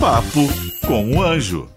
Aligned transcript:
Papo 0.00 0.40
com 0.86 1.14
o 1.14 1.22
Anjo. 1.22 1.68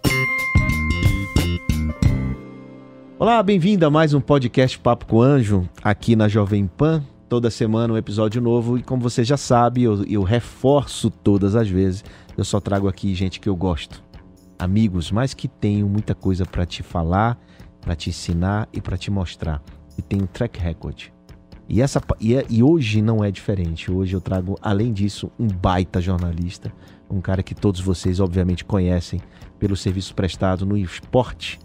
Olá, 3.20 3.44
bem-vindo 3.44 3.86
a 3.86 3.90
mais 3.90 4.14
um 4.14 4.22
podcast 4.22 4.80
Papo 4.80 5.06
com 5.06 5.18
o 5.18 5.22
Anjo, 5.22 5.70
aqui 5.84 6.16
na 6.16 6.30
Jovem 6.30 6.66
Pan. 6.66 7.04
Toda 7.28 7.52
semana 7.52 7.94
um 7.94 7.98
episódio 7.98 8.42
novo 8.42 8.78
e 8.78 8.82
como 8.82 9.02
você 9.02 9.26
já 9.26 9.36
sabe, 9.36 9.84
eu, 9.84 10.06
eu 10.06 10.24
reforço 10.24 11.10
todas 11.10 11.54
as 11.54 11.68
vezes, 11.68 12.06
eu 12.38 12.46
só 12.46 12.62
trago 12.62 12.88
aqui 12.88 13.14
gente 13.14 13.42
que 13.42 13.50
eu 13.50 13.58
gosto. 13.58 14.02
Amigos, 14.58 15.12
mas 15.12 15.34
que 15.34 15.50
tenho 15.50 15.90
muita 15.90 16.16
coisa 16.16 16.46
para 16.46 16.66
te 16.66 16.82
falar, 16.82 17.38
para 17.82 17.94
te 17.94 18.10
ensinar 18.10 18.70
e 18.72 18.80
para 18.80 18.98
te 18.98 19.12
mostrar. 19.12 19.62
E 19.98 20.02
tenho 20.02 20.26
track 20.28 20.58
record. 20.58 21.13
E, 21.74 21.82
essa, 21.82 22.00
e, 22.20 22.36
é- 22.36 22.46
e 22.52 22.62
hoje 22.62 23.02
não 23.02 23.24
é 23.24 23.32
diferente. 23.32 23.92
Hoje 23.92 24.16
eu 24.16 24.22
trago, 24.22 24.60
além 24.62 24.94
disso, 24.94 25.32
um 25.40 25.48
baita 25.48 26.00
jornalista, 26.00 26.72
um 27.10 27.20
cara 27.20 27.42
que 27.42 27.56
todos 27.56 27.82
vocês 27.82 28.20
obviamente 28.20 28.64
conhecem 28.64 29.20
pelo 29.58 29.76
serviço 29.76 30.14
prestado 30.14 30.68
no 30.68 30.78
esporte 30.78 31.60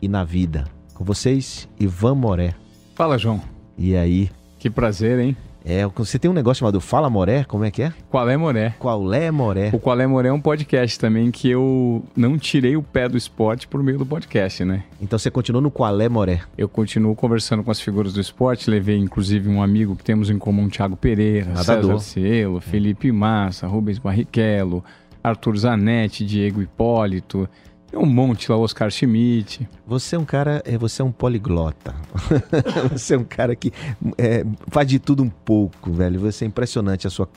e 0.00 0.08
na 0.08 0.24
vida. 0.24 0.64
Com 0.94 1.04
vocês, 1.04 1.68
Ivan 1.78 2.14
Moré. 2.14 2.54
Fala, 2.94 3.18
João. 3.18 3.38
E 3.76 3.94
aí? 3.94 4.30
Que 4.58 4.70
prazer, 4.70 5.18
hein? 5.18 5.36
É, 5.64 5.86
você 5.86 6.18
tem 6.18 6.30
um 6.30 6.34
negócio 6.34 6.60
chamado 6.60 6.80
Fala 6.80 7.10
Moré? 7.10 7.44
Como 7.44 7.64
é 7.64 7.70
que 7.70 7.82
é? 7.82 7.92
Qual 8.10 8.28
é 8.28 8.36
Moré? 8.36 8.74
Qual 8.78 9.12
é 9.12 9.30
Moré? 9.30 9.70
O 9.72 9.78
Qual 9.78 10.00
é 10.00 10.06
Moré 10.06 10.28
é 10.28 10.32
um 10.32 10.40
podcast 10.40 10.98
também 10.98 11.30
que 11.30 11.50
eu 11.50 12.02
não 12.16 12.38
tirei 12.38 12.76
o 12.76 12.82
pé 12.82 13.08
do 13.08 13.16
esporte 13.16 13.66
por 13.66 13.82
meio 13.82 13.98
do 13.98 14.06
podcast, 14.06 14.64
né? 14.64 14.84
Então 15.00 15.18
você 15.18 15.30
continua 15.30 15.60
no 15.60 15.70
Qual 15.70 16.00
é 16.00 16.08
Moré? 16.08 16.40
Eu 16.56 16.68
continuo 16.68 17.14
conversando 17.14 17.62
com 17.62 17.70
as 17.70 17.80
figuras 17.80 18.12
do 18.12 18.20
esporte, 18.20 18.70
levei 18.70 18.96
inclusive 18.96 19.48
um 19.48 19.62
amigo 19.62 19.94
que 19.96 20.04
temos 20.04 20.30
em 20.30 20.38
comum, 20.38 20.68
Thiago 20.68 20.96
Pereira, 20.96 21.52
Nadador. 21.52 21.98
César 21.98 21.98
Cielo, 21.98 22.60
Felipe 22.60 23.12
Massa, 23.12 23.66
Rubens 23.66 23.98
Barrichello, 23.98 24.82
Arthur 25.22 25.56
Zanetti, 25.58 26.24
Diego 26.24 26.62
Hipólito, 26.62 27.48
tem 27.90 27.98
um 27.98 28.06
monte 28.06 28.50
lá, 28.50 28.58
Oscar 28.58 28.90
Schmidt. 28.90 29.66
Você 29.86 30.14
é 30.14 30.18
um 30.18 30.24
cara, 30.24 30.62
é, 30.66 30.76
você 30.76 31.00
é 31.00 31.04
um 31.04 31.10
poliglota. 31.10 31.94
você 32.92 33.14
é 33.14 33.18
um 33.18 33.24
cara 33.24 33.56
que 33.56 33.72
é, 34.18 34.44
faz 34.68 34.86
de 34.86 34.98
tudo 34.98 35.22
um 35.22 35.30
pouco, 35.30 35.90
velho. 35.90 36.20
Você 36.20 36.44
é 36.44 36.48
impressionante 36.48 37.06
a 37.06 37.10
sua, 37.10 37.28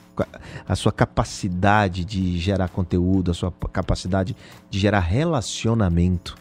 a 0.68 0.76
sua 0.76 0.92
capacidade 0.92 2.04
de 2.04 2.38
gerar 2.38 2.68
conteúdo, 2.68 3.30
a 3.30 3.34
sua 3.34 3.50
capacidade 3.72 4.36
de 4.68 4.78
gerar 4.78 5.00
relacionamento. 5.00 6.36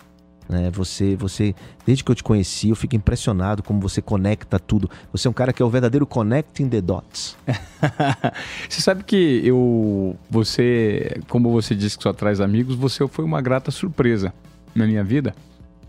Né? 0.51 0.69
Você, 0.71 1.15
você, 1.15 1.55
desde 1.85 2.03
que 2.03 2.11
eu 2.11 2.15
te 2.15 2.21
conheci, 2.21 2.69
eu 2.69 2.75
fico 2.75 2.93
impressionado 2.93 3.63
como 3.63 3.79
você 3.79 4.01
conecta 4.01 4.59
tudo. 4.59 4.91
Você 5.13 5.25
é 5.25 5.31
um 5.31 5.33
cara 5.33 5.53
que 5.53 5.61
é 5.63 5.65
o 5.65 5.69
verdadeiro 5.69 6.05
connecting 6.05 6.67
the 6.67 6.81
dots. 6.81 7.37
Você 8.69 8.81
sabe 8.81 9.03
que 9.03 9.41
eu, 9.43 10.15
você, 10.29 11.21
como 11.29 11.51
você 11.51 11.73
disse 11.73 11.97
que 11.97 12.03
só 12.03 12.13
traz 12.13 12.41
amigos, 12.41 12.75
você 12.75 13.07
foi 13.07 13.23
uma 13.23 13.41
grata 13.41 13.71
surpresa 13.71 14.33
na 14.75 14.85
minha 14.85 15.03
vida, 15.03 15.33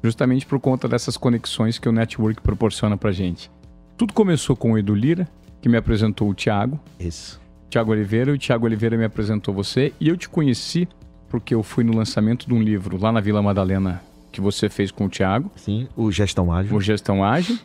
justamente 0.03 0.47
por 0.47 0.59
conta 0.61 0.89
dessas 0.89 1.17
conexões 1.17 1.79
que 1.79 1.89
o 1.89 1.93
network 1.93 2.41
proporciona 2.41 2.97
pra 2.97 3.13
gente. 3.13 3.51
Tudo 3.97 4.13
começou 4.13 4.57
com 4.57 4.73
o 4.73 4.79
Edu 4.79 4.95
Lira, 4.95 5.29
que 5.61 5.69
me 5.69 5.77
apresentou 5.77 6.31
o 6.31 6.35
Thiago, 6.35 6.79
Isso. 6.99 7.41
Thiago 7.71 7.93
Oliveira, 7.93 8.31
e 8.31 8.35
o 8.35 8.39
Thiago 8.39 8.67
Oliveira 8.67 8.97
me 8.97 9.05
apresentou 9.05 9.55
você, 9.55 9.93
e 10.01 10.09
eu 10.09 10.17
te 10.17 10.29
conheci 10.29 10.89
porque 11.29 11.55
eu 11.55 11.63
fui 11.63 11.85
no 11.85 11.97
lançamento 11.97 12.47
de 12.47 12.55
um 12.55 12.63
livro 12.63 12.99
lá 13.01 13.11
na 13.11 13.21
Vila 13.21 13.43
Madalena 13.43 14.03
que 14.33 14.41
você 14.41 14.69
fez 14.69 14.91
com 14.91 15.05
o 15.05 15.09
Thiago, 15.09 15.51
Sim, 15.55 15.87
o 15.95 16.11
Gestão 16.11 16.51
Ágil. 16.53 16.75
o 16.77 16.81
Gestão 16.81 17.23
Ágil. 17.23 17.59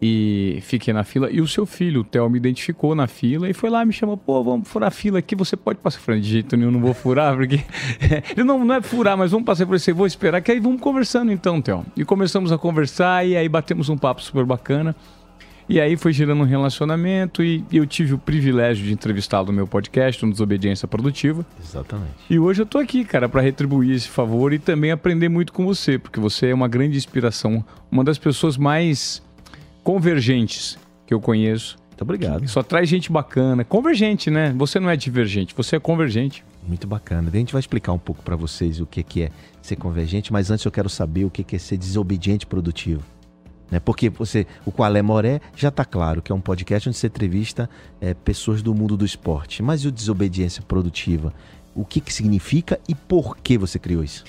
E 0.00 0.58
fiquei 0.60 0.92
na 0.92 1.04
fila. 1.04 1.30
E 1.30 1.40
o 1.40 1.48
seu 1.48 1.64
filho, 1.64 2.02
o 2.02 2.04
Theo, 2.04 2.28
me 2.28 2.36
identificou 2.36 2.94
na 2.94 3.06
fila 3.06 3.48
e 3.48 3.54
foi 3.54 3.70
lá 3.70 3.82
me 3.82 3.94
chamou: 3.94 4.14
pô, 4.14 4.44
vamos 4.44 4.68
furar 4.68 4.88
a 4.88 4.90
fila 4.90 5.20
aqui. 5.20 5.34
Você 5.34 5.56
pode 5.56 5.78
passar? 5.78 5.98
Eu 5.98 6.02
falei: 6.02 6.20
de 6.20 6.28
jeito 6.28 6.54
nenhum, 6.54 6.70
não 6.70 6.80
vou 6.80 6.92
furar, 6.92 7.34
porque. 7.34 7.60
Ele 8.36 8.44
não, 8.44 8.62
não 8.62 8.74
é 8.74 8.82
furar, 8.82 9.16
mas 9.16 9.30
vamos 9.30 9.46
passar 9.46 9.64
por 9.64 9.74
isso. 9.74 9.94
Vou 9.94 10.06
esperar, 10.06 10.42
que 10.42 10.52
aí 10.52 10.60
vamos 10.60 10.82
conversando 10.82 11.32
então, 11.32 11.62
Theo. 11.62 11.84
E 11.96 12.04
começamos 12.04 12.52
a 12.52 12.58
conversar 12.58 13.26
e 13.26 13.38
aí 13.38 13.48
batemos 13.48 13.88
um 13.88 13.96
papo 13.96 14.22
super 14.22 14.44
bacana. 14.44 14.94
E 15.68 15.80
aí 15.80 15.96
foi 15.96 16.12
gerando 16.12 16.42
um 16.42 16.46
relacionamento 16.46 17.42
e 17.42 17.64
eu 17.72 17.84
tive 17.84 18.14
o 18.14 18.18
privilégio 18.18 18.84
de 18.84 18.92
entrevistá-lo 18.92 19.46
no 19.46 19.52
meu 19.52 19.66
podcast, 19.66 20.24
no 20.24 20.30
Desobediência 20.30 20.86
Produtiva. 20.86 21.44
Exatamente. 21.60 22.14
E 22.30 22.38
hoje 22.38 22.62
eu 22.62 22.66
tô 22.66 22.78
aqui, 22.78 23.04
cara, 23.04 23.28
para 23.28 23.40
retribuir 23.40 23.96
esse 23.96 24.08
favor 24.08 24.52
e 24.52 24.60
também 24.60 24.92
aprender 24.92 25.28
muito 25.28 25.52
com 25.52 25.66
você, 25.66 25.98
porque 25.98 26.20
você 26.20 26.48
é 26.50 26.54
uma 26.54 26.68
grande 26.68 26.96
inspiração, 26.96 27.64
uma 27.90 28.04
das 28.04 28.16
pessoas 28.16 28.56
mais 28.56 29.20
convergentes 29.82 30.78
que 31.04 31.12
eu 31.12 31.20
conheço. 31.20 31.76
Muito 31.90 32.02
obrigado. 32.02 32.46
Só 32.46 32.62
traz 32.62 32.88
gente 32.88 33.10
bacana, 33.10 33.64
convergente, 33.64 34.30
né? 34.30 34.54
Você 34.56 34.78
não 34.78 34.88
é 34.88 34.96
divergente, 34.96 35.52
você 35.56 35.76
é 35.76 35.80
convergente. 35.80 36.44
Muito 36.66 36.86
bacana. 36.86 37.28
A 37.32 37.36
gente 37.36 37.52
vai 37.52 37.60
explicar 37.60 37.92
um 37.92 37.98
pouco 37.98 38.22
para 38.22 38.36
vocês 38.36 38.80
o 38.80 38.86
que 38.86 39.22
é 39.22 39.30
ser 39.62 39.76
convergente, 39.76 40.32
mas 40.32 40.48
antes 40.50 40.64
eu 40.64 40.70
quero 40.70 40.88
saber 40.88 41.24
o 41.24 41.30
que 41.30 41.42
que 41.42 41.56
é 41.56 41.58
ser 41.58 41.76
desobediente 41.76 42.46
produtivo. 42.46 43.02
Né? 43.70 43.80
Porque 43.80 44.08
você, 44.08 44.46
o 44.64 44.70
Qual 44.70 44.94
é 44.94 45.02
Moré 45.02 45.40
já 45.56 45.68
está 45.68 45.84
claro 45.84 46.22
que 46.22 46.30
é 46.30 46.34
um 46.34 46.40
podcast 46.40 46.88
onde 46.88 46.98
você 46.98 47.06
entrevista 47.06 47.68
é, 48.00 48.14
pessoas 48.14 48.62
do 48.62 48.74
mundo 48.74 48.96
do 48.96 49.04
esporte. 49.04 49.62
Mas 49.62 49.82
e 49.82 49.88
o 49.88 49.92
desobediência 49.92 50.62
produtiva? 50.62 51.32
O 51.74 51.84
que, 51.84 52.00
que 52.00 52.12
significa 52.12 52.80
e 52.88 52.94
por 52.94 53.36
que 53.36 53.58
você 53.58 53.78
criou 53.78 54.02
isso? 54.02 54.24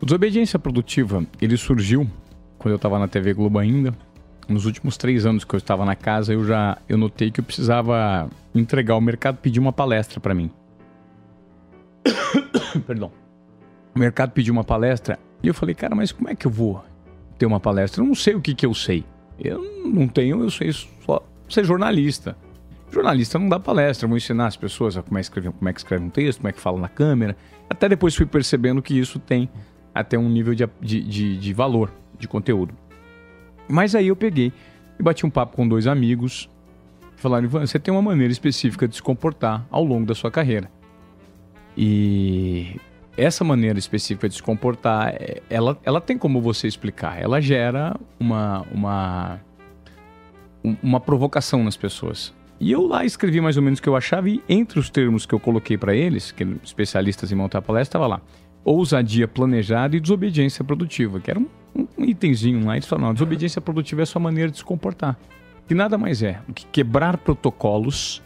O 0.00 0.06
Desobediência 0.06 0.58
Produtiva, 0.58 1.22
ele 1.42 1.58
surgiu 1.58 2.08
quando 2.58 2.72
eu 2.72 2.76
estava 2.76 2.98
na 2.98 3.06
TV 3.06 3.34
Globo 3.34 3.58
ainda. 3.58 3.94
Nos 4.48 4.64
últimos 4.64 4.96
três 4.96 5.26
anos 5.26 5.44
que 5.44 5.54
eu 5.54 5.58
estava 5.58 5.84
na 5.84 5.94
casa, 5.94 6.32
eu 6.32 6.44
já 6.44 6.78
eu 6.88 6.96
notei 6.96 7.30
que 7.30 7.40
eu 7.40 7.44
precisava 7.44 8.28
entregar. 8.54 8.96
O 8.96 9.00
mercado 9.00 9.36
pediu 9.36 9.62
uma 9.62 9.72
palestra 9.72 10.18
para 10.18 10.34
mim. 10.34 10.50
Perdão. 12.86 13.12
O 13.94 13.98
mercado 13.98 14.30
pediu 14.30 14.54
uma 14.54 14.64
palestra 14.64 15.18
e 15.42 15.48
eu 15.48 15.54
falei, 15.54 15.74
cara, 15.74 15.94
mas 15.94 16.12
como 16.12 16.30
é 16.30 16.34
que 16.34 16.46
eu 16.46 16.50
vou 16.50 16.82
ter 17.40 17.46
uma 17.46 17.58
palestra? 17.58 18.02
Eu 18.02 18.06
não 18.06 18.14
sei 18.14 18.34
o 18.34 18.40
que, 18.40 18.54
que 18.54 18.66
eu 18.66 18.74
sei. 18.74 19.02
Eu 19.38 19.62
não 19.82 20.06
tenho, 20.06 20.42
eu 20.42 20.50
sei 20.50 20.70
só 20.72 21.26
ser 21.48 21.64
jornalista. 21.64 22.36
Jornalista 22.92 23.38
não 23.38 23.48
dá 23.48 23.58
palestra, 23.58 24.06
vou 24.06 24.18
ensinar 24.18 24.46
as 24.46 24.56
pessoas 24.56 24.96
a 24.96 25.02
como 25.02 25.16
é, 25.16 25.22
que 25.22 25.24
escreve, 25.24 25.50
como 25.50 25.68
é 25.68 25.72
que 25.72 25.80
escreve 25.80 26.04
um 26.04 26.10
texto, 26.10 26.38
como 26.40 26.48
é 26.48 26.52
que 26.52 26.60
fala 26.60 26.78
na 26.78 26.88
câmera. 26.88 27.34
Até 27.68 27.88
depois 27.88 28.14
fui 28.14 28.26
percebendo 28.26 28.82
que 28.82 28.98
isso 28.98 29.18
tem 29.18 29.48
até 29.94 30.18
um 30.18 30.28
nível 30.28 30.54
de, 30.54 30.68
de, 30.80 31.00
de, 31.00 31.38
de 31.38 31.52
valor, 31.54 31.90
de 32.18 32.28
conteúdo. 32.28 32.74
Mas 33.68 33.94
aí 33.94 34.08
eu 34.08 34.16
peguei 34.16 34.52
e 34.98 35.02
bati 35.02 35.24
um 35.24 35.30
papo 35.30 35.56
com 35.56 35.66
dois 35.66 35.86
amigos. 35.86 36.50
Falaram, 37.16 37.44
Ivan, 37.44 37.66
você 37.66 37.78
tem 37.78 37.92
uma 37.92 38.02
maneira 38.02 38.32
específica 38.32 38.86
de 38.86 38.96
se 38.96 39.02
comportar 39.02 39.66
ao 39.70 39.84
longo 39.84 40.04
da 40.04 40.14
sua 40.14 40.30
carreira. 40.30 40.70
E 41.76 42.76
essa 43.16 43.44
maneira 43.44 43.78
específica 43.78 44.28
de 44.28 44.34
se 44.36 44.42
comportar, 44.42 45.08
é- 45.14 45.42
ela, 45.50 45.78
ela 45.84 46.00
tem 46.00 46.16
como 46.16 46.40
você 46.40 46.66
explicar. 46.66 47.20
Ela 47.20 47.40
gera 47.40 47.94
uma, 48.18 48.64
uma, 48.72 49.40
um- 50.64 50.76
uma 50.82 51.00
provocação 51.00 51.62
nas 51.64 51.76
pessoas. 51.76 52.32
E 52.58 52.70
eu 52.70 52.86
lá 52.86 53.04
escrevi 53.04 53.40
mais 53.40 53.56
ou 53.56 53.62
menos 53.62 53.78
o 53.78 53.82
que 53.82 53.88
eu 53.88 53.96
achava, 53.96 54.28
e 54.28 54.42
entre 54.48 54.78
os 54.78 54.90
termos 54.90 55.24
que 55.24 55.34
eu 55.34 55.40
coloquei 55.40 55.78
para 55.78 55.94
eles, 55.94 56.30
que 56.30 56.46
especialistas 56.62 57.32
em 57.32 57.34
montar 57.34 57.62
palestra, 57.62 57.98
estava 57.98 58.06
lá: 58.06 58.20
ousadia 58.64 59.26
planejada 59.26 59.96
e 59.96 60.00
desobediência 60.00 60.62
produtiva, 60.62 61.18
que 61.20 61.30
era 61.30 61.40
um, 61.40 61.46
um- 61.74 61.88
um 61.98 62.04
itemzinho 62.04 62.64
lá. 62.66 62.76
Eles 62.76 62.86
falaram: 62.86 63.14
desobediência 63.14 63.60
produtiva 63.62 64.02
é 64.02 64.04
a 64.04 64.06
sua 64.06 64.20
maneira 64.20 64.50
de 64.50 64.58
se 64.58 64.64
comportar. 64.64 65.18
Que 65.66 65.74
nada 65.74 65.96
mais 65.96 66.22
é 66.22 66.40
do 66.46 66.52
que 66.52 66.66
quebrar 66.66 67.16
protocolos, 67.16 68.20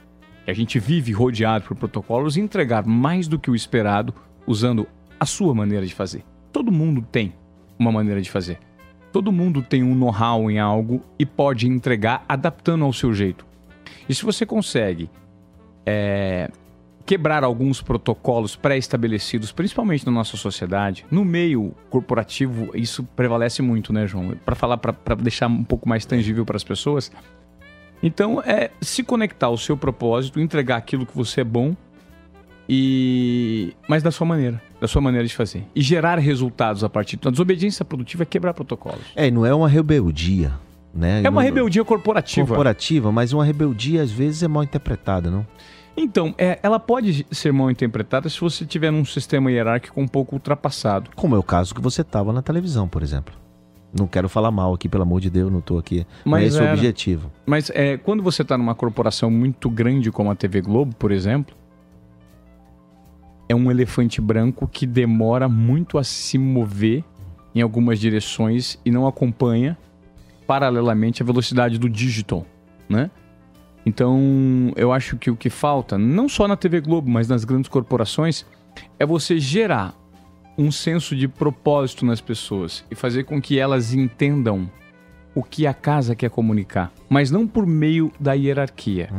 que 0.45 0.51
a 0.51 0.55
gente 0.55 0.79
vive 0.81 1.13
rodeado 1.13 1.65
por 1.67 1.77
protocolos, 1.77 2.37
e 2.37 2.41
entregar 2.41 2.85
mais 2.85 3.29
do 3.29 3.39
que 3.39 3.51
o 3.51 3.55
esperado 3.55 4.13
usando 4.46 4.87
a 5.19 5.26
sua 5.26 5.55
maneira 5.55 5.87
de 5.87 5.94
fazer. 5.94 6.25
Todo 6.52 6.70
mundo 6.70 7.06
tem 7.11 7.35
uma 7.79 7.91
maneira 7.91 8.20
de 8.20 8.31
fazer. 8.31 8.58
Todo 9.12 9.31
mundo 9.31 9.62
tem 9.62 9.82
um 9.82 9.94
know-how 9.94 10.50
em 10.50 10.58
algo 10.58 11.00
e 11.19 11.25
pode 11.25 11.69
entregar 11.69 12.25
adaptando 12.29 12.85
ao 12.85 12.93
seu 12.93 13.14
jeito. 13.14 13.46
E 14.08 14.14
se 14.14 14.25
você 14.25 14.44
consegue 14.44 15.08
é, 15.87 16.50
quebrar 17.06 17.44
alguns 17.44 17.82
protocolos 17.82 18.56
pré-estabelecidos, 18.56 19.52
principalmente 19.52 20.06
na 20.06 20.12
nossa 20.12 20.37
sociedade, 20.37 21.05
no 21.11 21.25
meio 21.25 21.75
corporativo, 21.91 22.70
isso 22.75 23.05
prevalece 23.14 23.62
muito, 23.62 23.93
né, 23.93 24.06
João? 24.06 24.35
Para 24.44 24.55
falar, 24.55 24.79
para 24.79 25.14
deixar 25.14 25.46
um 25.46 25.64
pouco 25.64 25.88
mais 25.88 26.05
tangível 26.05 26.44
para 26.44 26.56
as 26.56 26.64
pessoas. 26.64 27.12
Então, 28.02 28.43
é 28.44 28.70
se 28.81 29.02
conectar 29.02 29.46
ao 29.46 29.56
seu 29.56 29.76
propósito, 29.76 30.41
entregar 30.41 30.76
aquilo 30.76 31.06
que 31.06 31.17
você 31.17 31.43
é 31.43 31.44
bom 31.44 31.75
E 32.69 33.73
mas 33.89 34.03
da 34.03 34.11
sua 34.11 34.27
maneira, 34.27 34.61
da 34.81 34.89
sua 34.89 35.01
maneira 35.01 35.27
de 35.27 35.35
fazer 35.35 35.65
e 35.75 35.81
gerar 35.83 36.19
resultados 36.19 36.83
a 36.83 36.89
partir. 36.89 37.17
Então, 37.17 37.29
a 37.29 37.33
desobediência 37.33 37.85
produtiva 37.85 38.23
é 38.23 38.27
quebrar 38.27 38.55
protocolos. 38.55 39.01
É, 39.15 39.31
não 39.31 39.45
é 39.45 39.55
uma 39.55 39.69
rebeldia, 39.69 40.53
né? 40.95 41.23
É 41.25 41.29
uma 41.29 41.41
Não- 41.41 41.49
rebeldia 41.49 41.85
corporativa. 41.85 42.47
corporativa, 42.47 43.13
mas 43.13 43.33
uma 43.33 43.45
rebeldia 43.45 44.03
às 44.03 44.11
vezes 44.11 44.43
é 44.43 44.49
mal 44.49 44.63
interpretada, 44.63 45.31
não? 45.31 45.47
Então, 45.97 46.35
é, 46.37 46.59
ela 46.63 46.81
pode 46.81 47.25
ser 47.31 47.53
mal 47.53 47.71
interpretada 47.71 48.29
se 48.29 48.41
você 48.41 48.65
tiver 48.67 48.91
num 48.91 49.05
sistema 49.05 49.51
hierárquico 49.53 50.01
um 50.01 50.09
pouco 50.09 50.35
ultrapassado. 50.35 51.11
Como 51.15 51.37
é 51.37 51.39
o 51.39 51.43
caso 51.43 51.73
que 51.75 51.81
você 51.81 52.01
estava 52.01 52.33
na 52.33 52.43
televisão, 52.43 52.89
por 52.89 53.01
exemplo. 53.03 53.33
Não 53.97 54.09
quero 54.09 54.29
falar 54.29 54.51
mal 54.51 54.75
aqui, 54.75 54.89
pelo 54.89 55.05
amor 55.05 55.21
de 55.21 55.31
Deus, 55.31 55.53
não 55.53 55.61
estou 55.61 55.79
aqui. 55.79 56.05
Mas 56.25 56.43
Mas 56.43 56.45
esse 56.49 56.59
é 56.59 56.63
o 56.63 56.65
era. 56.65 56.75
objetivo. 56.75 57.31
Mas 57.47 57.71
é, 57.73 57.97
quando 57.97 58.25
você 58.25 58.43
está 58.43 58.59
numa 58.59 58.75
corporação 58.75 59.31
muito 59.31 59.71
grande 59.71 60.11
como 60.11 60.33
a 60.33 60.35
TV 60.35 60.61
Globo, 60.63 60.97
por 60.97 61.13
exemplo, 61.13 61.55
é 63.49 63.55
um 63.55 63.70
elefante 63.70 64.20
branco 64.20 64.67
que 64.67 64.87
demora 64.87 65.49
muito 65.49 65.99
a 65.99 66.05
se 66.05 66.38
mover 66.38 67.05
em 67.55 67.61
algumas 67.61 67.99
direções 68.00 68.79
e 68.85 68.91
não 68.91 69.06
acompanha 69.06 69.76
paralelamente 70.46 71.23
a 71.23 71.26
velocidade 71.26 71.79
do 71.79 71.88
digital, 71.88 72.46
né? 72.88 73.11
Então, 73.87 74.73
eu 74.76 74.93
acho 74.93 75.17
que 75.17 75.31
o 75.31 75.37
que 75.37 75.50
falta, 75.50 75.99
não 75.99 76.29
só 76.29 76.49
na 76.49 76.56
TV 76.56 76.81
Globo, 76.81 77.11
mas 77.11 77.29
nas 77.29 77.44
grandes 77.44 77.69
corporações, 77.69 78.46
é 78.99 79.05
você 79.05 79.38
gerar 79.38 79.94
um 80.56 80.70
senso 80.70 81.14
de 81.14 81.29
propósito 81.29 82.06
nas 82.06 82.20
pessoas 82.20 82.85
e 82.91 82.94
fazer 82.94 83.25
com 83.25 83.43
que 83.43 83.58
elas 83.58 83.93
entendam 83.93 84.70
o 85.35 85.43
que 85.43 85.67
a 85.67 85.75
casa 85.75 86.14
quer 86.14 86.31
comunicar, 86.31 86.93
mas 87.08 87.31
não 87.31 87.46
por 87.46 87.67
meio 87.67 88.11
da 88.19 88.32
hierarquia. 88.32 89.11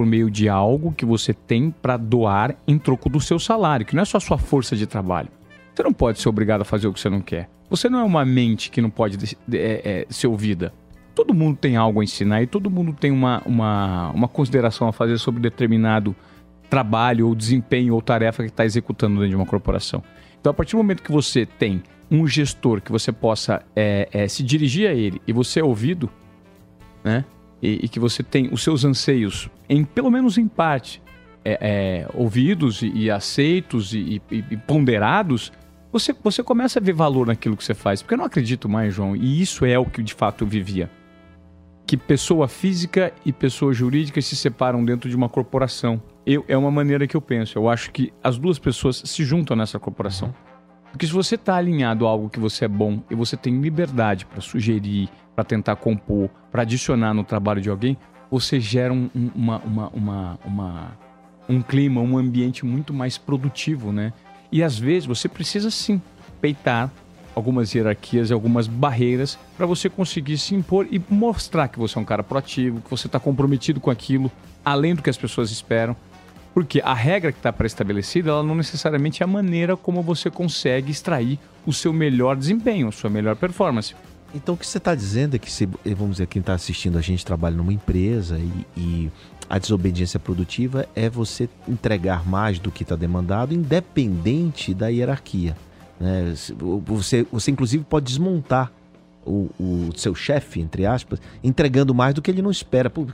Por 0.00 0.06
meio 0.06 0.30
de 0.30 0.48
algo 0.48 0.92
que 0.92 1.04
você 1.04 1.34
tem 1.34 1.70
para 1.70 1.98
doar 1.98 2.56
em 2.66 2.78
troco 2.78 3.10
do 3.10 3.20
seu 3.20 3.38
salário, 3.38 3.84
que 3.84 3.94
não 3.94 4.00
é 4.00 4.06
só 4.06 4.16
a 4.16 4.20
sua 4.20 4.38
força 4.38 4.74
de 4.74 4.86
trabalho. 4.86 5.28
Você 5.74 5.82
não 5.82 5.92
pode 5.92 6.18
ser 6.18 6.30
obrigado 6.30 6.62
a 6.62 6.64
fazer 6.64 6.88
o 6.88 6.92
que 6.94 6.98
você 6.98 7.10
não 7.10 7.20
quer. 7.20 7.50
Você 7.68 7.90
não 7.90 7.98
é 8.00 8.02
uma 8.02 8.24
mente 8.24 8.70
que 8.70 8.80
não 8.80 8.88
pode 8.88 9.18
de- 9.18 9.36
de- 9.46 9.58
é, 9.58 9.82
é, 9.84 10.06
ser 10.08 10.26
ouvida. 10.28 10.72
Todo 11.14 11.34
mundo 11.34 11.58
tem 11.58 11.76
algo 11.76 12.00
a 12.00 12.04
ensinar 12.04 12.40
e 12.42 12.46
todo 12.46 12.70
mundo 12.70 12.94
tem 12.98 13.10
uma, 13.10 13.42
uma, 13.44 14.10
uma 14.12 14.26
consideração 14.26 14.88
a 14.88 14.92
fazer 14.92 15.18
sobre 15.18 15.38
determinado 15.38 16.16
trabalho 16.70 17.28
ou 17.28 17.34
desempenho 17.34 17.92
ou 17.92 18.00
tarefa 18.00 18.42
que 18.42 18.48
está 18.48 18.64
executando 18.64 19.16
dentro 19.16 19.28
de 19.28 19.36
uma 19.36 19.44
corporação. 19.44 20.02
Então, 20.40 20.50
a 20.50 20.54
partir 20.54 20.72
do 20.72 20.78
momento 20.78 21.02
que 21.02 21.12
você 21.12 21.44
tem 21.44 21.82
um 22.10 22.26
gestor 22.26 22.80
que 22.80 22.90
você 22.90 23.12
possa 23.12 23.62
é, 23.76 24.08
é, 24.10 24.26
se 24.28 24.42
dirigir 24.42 24.88
a 24.88 24.94
ele 24.94 25.20
e 25.26 25.32
você 25.34 25.60
é 25.60 25.62
ouvido, 25.64 26.08
né? 27.04 27.22
E, 27.62 27.80
e 27.84 27.88
que 27.88 28.00
você 28.00 28.22
tem 28.22 28.48
os 28.52 28.62
seus 28.62 28.84
anseios, 28.84 29.48
em 29.68 29.84
pelo 29.84 30.10
menos 30.10 30.38
em 30.38 30.48
parte, 30.48 31.02
é, 31.44 31.58
é, 31.60 32.08
ouvidos 32.14 32.82
e, 32.82 32.88
e 32.88 33.10
aceitos 33.10 33.94
e, 33.94 34.20
e- 34.30 34.56
ponderados, 34.66 35.52
você, 35.92 36.14
você 36.22 36.42
começa 36.42 36.78
a 36.78 36.82
ver 36.82 36.92
valor 36.92 37.26
naquilo 37.26 37.56
que 37.56 37.64
você 37.64 37.74
faz. 37.74 38.02
Porque 38.02 38.14
eu 38.14 38.18
não 38.18 38.24
acredito 38.24 38.68
mais, 38.68 38.94
João, 38.94 39.16
e 39.16 39.40
isso 39.40 39.64
é 39.64 39.78
o 39.78 39.84
que 39.84 40.02
de 40.02 40.14
fato 40.14 40.44
eu 40.44 40.48
vivia. 40.48 40.90
Que 41.86 41.96
pessoa 41.96 42.46
física 42.46 43.12
e 43.24 43.32
pessoa 43.32 43.72
jurídica 43.72 44.22
se 44.22 44.36
separam 44.36 44.84
dentro 44.84 45.10
de 45.10 45.16
uma 45.16 45.28
corporação. 45.28 46.00
Eu, 46.24 46.44
é 46.46 46.56
uma 46.56 46.70
maneira 46.70 47.06
que 47.06 47.16
eu 47.16 47.20
penso. 47.20 47.58
Eu 47.58 47.68
acho 47.68 47.90
que 47.90 48.12
as 48.22 48.38
duas 48.38 48.58
pessoas 48.58 49.02
se 49.04 49.24
juntam 49.24 49.56
nessa 49.56 49.78
corporação. 49.78 50.32
Porque 50.90 51.06
se 51.06 51.12
você 51.12 51.36
está 51.36 51.56
alinhado 51.56 52.06
a 52.06 52.10
algo 52.10 52.28
que 52.28 52.40
você 52.40 52.64
é 52.64 52.68
bom 52.68 53.00
e 53.10 53.14
você 53.14 53.36
tem 53.36 53.60
liberdade 53.60 54.26
para 54.26 54.40
sugerir, 54.40 55.08
para 55.34 55.44
tentar 55.44 55.76
compor, 55.76 56.28
para 56.50 56.62
adicionar 56.62 57.14
no 57.14 57.22
trabalho 57.24 57.60
de 57.60 57.70
alguém, 57.70 57.96
você 58.30 58.60
gera 58.60 58.92
um, 58.92 59.08
um- 59.14 59.30
uma, 59.34 59.58
uma, 59.58 59.88
uma, 59.88 60.38
uma- 60.44 60.98
um 61.48 61.62
clima, 61.62 62.00
um 62.00 62.16
ambiente 62.18 62.64
muito 62.64 62.92
mais 62.92 63.16
produtivo, 63.18 63.92
né? 63.92 64.12
E 64.52 64.62
às 64.62 64.78
vezes 64.78 65.06
você 65.06 65.28
precisa 65.28 65.70
sim 65.70 66.00
peitar 66.40 66.90
algumas 67.34 67.72
hierarquias 67.74 68.30
e 68.30 68.32
algumas 68.32 68.66
barreiras 68.66 69.38
para 69.56 69.64
você 69.66 69.88
conseguir 69.88 70.38
se 70.38 70.54
impor 70.54 70.86
e 70.90 71.00
mostrar 71.08 71.68
que 71.68 71.78
você 71.78 71.96
é 71.98 72.02
um 72.02 72.04
cara 72.04 72.22
proativo, 72.22 72.80
que 72.80 72.90
você 72.90 73.06
está 73.06 73.18
comprometido 73.20 73.80
com 73.80 73.90
aquilo, 73.90 74.30
além 74.64 74.94
do 74.94 75.02
que 75.02 75.10
as 75.10 75.16
pessoas 75.16 75.50
esperam. 75.50 75.96
Porque 76.52 76.80
a 76.84 76.94
regra 76.94 77.30
que 77.32 77.38
está 77.38 77.52
pré-estabelecida, 77.52 78.30
ela 78.30 78.42
não 78.42 78.54
necessariamente 78.54 79.22
é 79.22 79.24
a 79.24 79.26
maneira 79.26 79.76
como 79.76 80.02
você 80.02 80.30
consegue 80.30 80.90
extrair 80.90 81.38
o 81.64 81.72
seu 81.72 81.92
melhor 81.92 82.36
desempenho, 82.36 82.88
a 82.88 82.92
sua 82.92 83.08
melhor 83.08 83.36
performance. 83.36 83.94
Então 84.34 84.54
o 84.54 84.58
que 84.58 84.66
você 84.66 84.78
está 84.78 84.94
dizendo 84.94 85.36
é 85.36 85.38
que, 85.38 85.50
se, 85.50 85.66
vamos 85.96 86.12
dizer, 86.12 86.26
quem 86.26 86.40
está 86.40 86.54
assistindo 86.54 86.98
a 86.98 87.00
gente 87.00 87.24
trabalha 87.24 87.56
numa 87.56 87.72
empresa 87.72 88.38
e, 88.38 88.66
e 88.76 89.10
a 89.48 89.58
desobediência 89.58 90.20
produtiva 90.20 90.88
é 90.94 91.08
você 91.10 91.48
entregar 91.68 92.28
mais 92.28 92.58
do 92.58 92.70
que 92.70 92.84
está 92.84 92.94
demandado, 92.94 93.52
independente 93.52 94.72
da 94.72 94.88
hierarquia. 94.88 95.56
né? 95.98 96.32
Você, 96.86 97.26
você 97.30 97.50
inclusive 97.50 97.84
pode 97.84 98.06
desmontar 98.06 98.72
o, 99.26 99.50
o 99.58 99.90
seu 99.96 100.14
chefe, 100.14 100.60
entre 100.60 100.86
aspas, 100.86 101.20
entregando 101.42 101.94
mais 101.94 102.14
do 102.14 102.22
que 102.22 102.30
ele 102.30 102.42
não 102.42 102.50
espera. 102.50 102.88
Pô, 102.88 103.06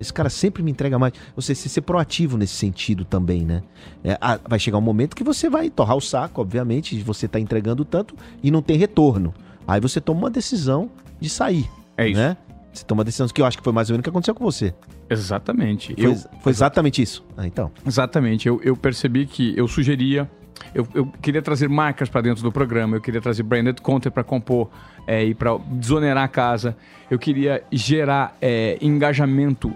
esse- 0.00 0.12
cara 0.12 0.30
sempre 0.30 0.62
me 0.62 0.70
entrega 0.70 0.98
mais. 0.98 1.12
Você 1.36 1.54
se 1.54 1.68
ser 1.68 1.82
proativo 1.82 2.36
nesse 2.36 2.54
sentido 2.54 3.04
também, 3.04 3.44
né? 3.44 3.62
É, 4.02 4.16
vai 4.48 4.58
chegar 4.58 4.78
um 4.78 4.82
momento 4.82 5.14
que 5.14 5.22
você 5.24 5.48
vai 5.50 5.68
torrar 5.70 5.96
o 5.96 6.00
saco, 6.00 6.40
obviamente, 6.40 6.96
de 6.96 7.02
você 7.02 7.26
estar 7.26 7.38
entregando 7.38 7.84
tanto 7.84 8.14
e 8.42 8.50
não 8.50 8.62
tem 8.62 8.76
retorno. 8.76 9.34
Aí 9.66 9.80
você 9.80 10.00
toma 10.00 10.20
uma 10.20 10.30
decisão 10.30 10.90
de 11.20 11.28
sair. 11.28 11.68
É 11.96 12.08
isso. 12.08 12.20
Né? 12.20 12.36
Você 12.72 12.84
toma 12.84 13.00
uma 13.00 13.04
decisão 13.04 13.26
que 13.28 13.40
eu 13.42 13.46
acho 13.46 13.58
que 13.58 13.64
foi 13.64 13.72
mais 13.72 13.90
ou 13.90 13.94
menos 13.94 14.00
o 14.00 14.04
que 14.04 14.10
aconteceu 14.10 14.34
com 14.34 14.44
você. 14.44 14.72
Exatamente. 15.08 15.94
Foi, 15.94 16.14
foi 16.40 16.52
exatamente 16.52 17.02
isso. 17.02 17.24
Ah, 17.36 17.46
então. 17.46 17.70
Exatamente. 17.86 18.46
Eu, 18.48 18.60
eu 18.62 18.76
percebi 18.76 19.26
que 19.26 19.52
eu 19.56 19.66
sugeria. 19.68 20.30
Eu, 20.74 20.86
eu 20.94 21.06
queria 21.20 21.42
trazer 21.42 21.68
marcas 21.68 22.08
para 22.08 22.20
dentro 22.20 22.42
do 22.42 22.52
programa, 22.52 22.96
eu 22.96 23.00
queria 23.00 23.20
trazer 23.20 23.42
branded 23.42 23.80
content 23.80 24.12
para 24.12 24.22
compor 24.22 24.68
é, 25.06 25.24
e 25.24 25.34
para 25.34 25.56
desonerar 25.72 26.22
a 26.22 26.28
casa. 26.28 26.76
Eu 27.10 27.18
queria 27.18 27.64
gerar 27.72 28.36
é, 28.40 28.78
engajamento 28.80 29.74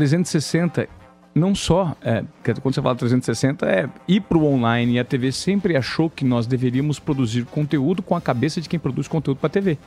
360, 0.00 0.86
não 1.34 1.54
só. 1.54 1.96
É, 2.02 2.22
quando 2.60 2.74
você 2.74 2.82
fala 2.82 2.94
360, 2.94 3.64
é 3.64 3.88
ir 4.06 4.20
para 4.20 4.36
o 4.36 4.44
online. 4.44 4.92
E 4.94 4.98
a 4.98 5.04
TV 5.04 5.32
sempre 5.32 5.74
achou 5.74 6.10
que 6.10 6.22
nós 6.22 6.46
deveríamos 6.46 6.98
produzir 6.98 7.46
conteúdo 7.46 8.02
com 8.02 8.14
a 8.14 8.20
cabeça 8.20 8.60
de 8.60 8.68
quem 8.68 8.78
produz 8.78 9.08
conteúdo 9.08 9.38
para 9.38 9.46
a 9.46 9.50
TV. 9.50 9.78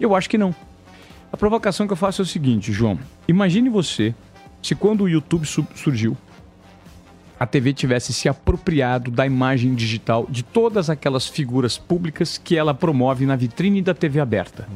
Eu 0.00 0.16
acho 0.16 0.30
que 0.30 0.38
não. 0.38 0.54
A 1.30 1.36
provocação 1.36 1.86
que 1.86 1.92
eu 1.92 1.96
faço 1.98 2.22
é 2.22 2.24
o 2.24 2.26
seguinte, 2.26 2.72
João. 2.72 2.98
Imagine 3.28 3.68
você 3.68 4.14
se 4.62 4.74
quando 4.74 5.02
o 5.02 5.08
YouTube 5.08 5.44
su- 5.44 5.66
surgiu, 5.74 6.16
a 7.38 7.44
TV 7.46 7.74
tivesse 7.74 8.14
se 8.14 8.26
apropriado 8.30 9.10
da 9.10 9.26
imagem 9.26 9.74
digital 9.74 10.26
de 10.30 10.42
todas 10.42 10.88
aquelas 10.88 11.26
figuras 11.26 11.76
públicas 11.76 12.38
que 12.38 12.56
ela 12.56 12.72
promove 12.72 13.26
na 13.26 13.36
vitrine 13.36 13.82
da 13.82 13.92
TV 13.92 14.18
aberta. 14.18 14.66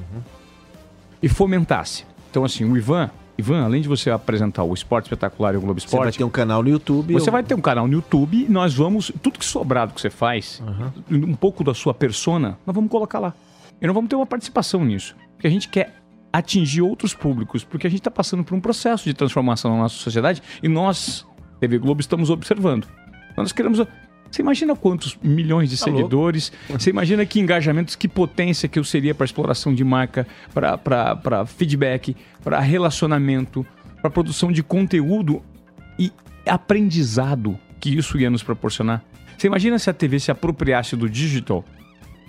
E 1.22 1.30
fomentasse. 1.30 2.04
Então, 2.30 2.44
assim, 2.44 2.64
o 2.64 2.76
Ivan, 2.76 3.10
Ivan, 3.38 3.64
além 3.64 3.82
de 3.82 3.88
você 3.88 4.10
apresentar 4.10 4.62
o 4.64 4.72
Esporte 4.72 5.06
Espetacular 5.06 5.54
e 5.54 5.56
o 5.58 5.60
Globo 5.60 5.78
Você 5.80 5.86
vai 5.88 5.98
Esporte, 6.00 6.18
ter 6.18 6.24
um 6.24 6.30
canal 6.30 6.62
no 6.62 6.68
YouTube. 6.70 7.12
você 7.12 7.28
eu- 7.28 7.32
vai 7.32 7.42
ter 7.42 7.54
um 7.54 7.60
canal 7.60 7.86
no 7.86 7.92
YouTube 7.92 8.46
e 8.48 8.50
nós 8.50 8.74
vamos. 8.74 9.12
Tudo 9.22 9.38
que 9.38 9.44
sobrado 9.44 9.92
que 9.94 10.00
você 10.00 10.08
faz, 10.10 10.62
um 11.10 11.34
pouco 11.34 11.62
da 11.62 11.74
sua 11.74 11.92
persona, 11.92 12.58
nós 12.66 12.74
vamos 12.74 12.90
colocar 12.90 13.18
lá. 13.18 13.34
E 13.80 13.86
nós 13.86 13.94
vamos 13.94 14.08
ter 14.08 14.16
uma 14.16 14.24
participação 14.26 14.84
nisso. 14.84 15.14
Porque 15.34 15.46
a 15.46 15.50
gente 15.50 15.68
quer 15.68 15.94
atingir 16.32 16.80
outros 16.82 17.12
públicos, 17.14 17.62
porque 17.64 17.86
a 17.86 17.90
gente 17.90 18.00
está 18.00 18.10
passando 18.10 18.42
por 18.42 18.54
um 18.54 18.60
processo 18.60 19.04
de 19.04 19.12
transformação 19.14 19.70
na 19.70 19.82
nossa 19.82 19.96
sociedade 19.96 20.42
e 20.62 20.68
nós, 20.68 21.26
TV 21.60 21.78
Globo, 21.78 22.00
estamos 22.00 22.30
observando. 22.30 22.86
Nós 23.36 23.52
queremos. 23.52 23.82
Você 24.36 24.42
imagina 24.42 24.76
quantos 24.76 25.16
milhões 25.22 25.70
de 25.70 25.78
Tá 25.78 25.86
louco. 25.86 25.98
seguidores? 25.98 26.52
Você 26.68 26.90
imagina 26.90 27.24
que 27.24 27.40
engajamentos, 27.40 27.96
que 27.96 28.06
potência 28.06 28.68
que 28.68 28.78
eu 28.78 28.84
seria 28.84 29.14
para 29.14 29.24
exploração 29.24 29.74
de 29.74 29.82
marca, 29.82 30.26
para 30.52 31.46
feedback, 31.46 32.14
para 32.44 32.60
relacionamento, 32.60 33.64
para 34.02 34.10
produção 34.10 34.52
de 34.52 34.62
conteúdo 34.62 35.42
e 35.98 36.12
aprendizado 36.46 37.58
que 37.80 37.96
isso 37.96 38.18
ia 38.18 38.28
nos 38.28 38.42
proporcionar. 38.42 39.02
Você 39.38 39.46
imagina 39.46 39.78
se 39.78 39.88
a 39.88 39.94
TV 39.94 40.20
se 40.20 40.30
apropriasse 40.30 40.96
do 40.96 41.08
digital? 41.08 41.64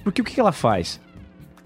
Porque 0.02 0.22
o 0.22 0.24
que 0.24 0.36
que 0.36 0.40
ela 0.40 0.54
faz? 0.54 1.02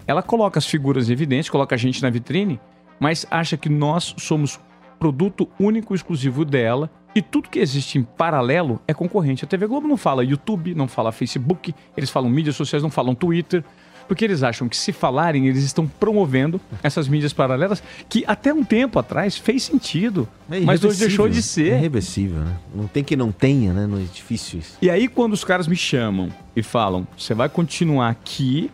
Ela 0.08 0.24
coloca 0.24 0.58
as 0.58 0.66
figuras 0.66 1.08
em 1.08 1.12
evidência, 1.12 1.52
coloca 1.52 1.76
a 1.76 1.78
gente 1.78 2.02
na 2.02 2.10
vitrine, 2.10 2.58
mas 2.98 3.24
acha 3.30 3.56
que 3.56 3.68
nós 3.68 4.12
somos 4.18 4.58
produto 4.98 5.48
único 5.56 5.94
e 5.94 5.96
exclusivo 5.96 6.44
dela 6.44 6.90
e 7.14 7.20
tudo 7.22 7.48
que 7.48 7.58
existe 7.58 7.98
em 7.98 8.02
paralelo 8.02 8.80
é 8.88 8.94
concorrente. 8.94 9.44
A 9.44 9.48
TV 9.48 9.66
Globo 9.66 9.86
não 9.86 9.96
fala 9.96 10.24
YouTube, 10.24 10.74
não 10.74 10.88
fala 10.88 11.12
Facebook, 11.12 11.74
eles 11.96 12.10
falam 12.10 12.30
mídias 12.30 12.56
sociais, 12.56 12.82
não 12.82 12.90
falam 12.90 13.14
Twitter, 13.14 13.62
porque 14.08 14.24
eles 14.24 14.42
acham 14.42 14.68
que 14.68 14.76
se 14.76 14.92
falarem, 14.92 15.46
eles 15.46 15.62
estão 15.62 15.86
promovendo 15.86 16.60
essas 16.82 17.08
mídias 17.08 17.32
paralelas 17.32 17.82
que 18.08 18.24
até 18.26 18.52
um 18.52 18.64
tempo 18.64 18.98
atrás 18.98 19.38
fez 19.38 19.62
sentido, 19.62 20.28
É 20.50 20.60
mas 20.60 20.82
hoje 20.84 20.98
deixou 20.98 21.28
de 21.28 21.38
É 21.38 21.42
ser. 21.42 21.74
irreversível, 21.76 22.40
né? 22.40 22.56
Não 22.74 22.86
tem 22.86 23.04
que 23.04 23.14
não 23.16 23.30
tenha, 23.30 23.72
né? 23.72 23.86
Não 23.86 23.98
é 23.98 24.02
difícil 24.12 24.58
isso. 24.58 24.76
E 24.82 24.90
aí, 24.90 25.06
quando 25.08 25.32
os 25.34 25.44
caras 25.44 25.66
me 25.68 25.76
chamam 25.76 26.28
e 26.54 26.62
falam, 26.62 27.06
você 27.16 27.32
vai 27.34 27.48
continuar 27.48 28.08
aqui 28.10 28.70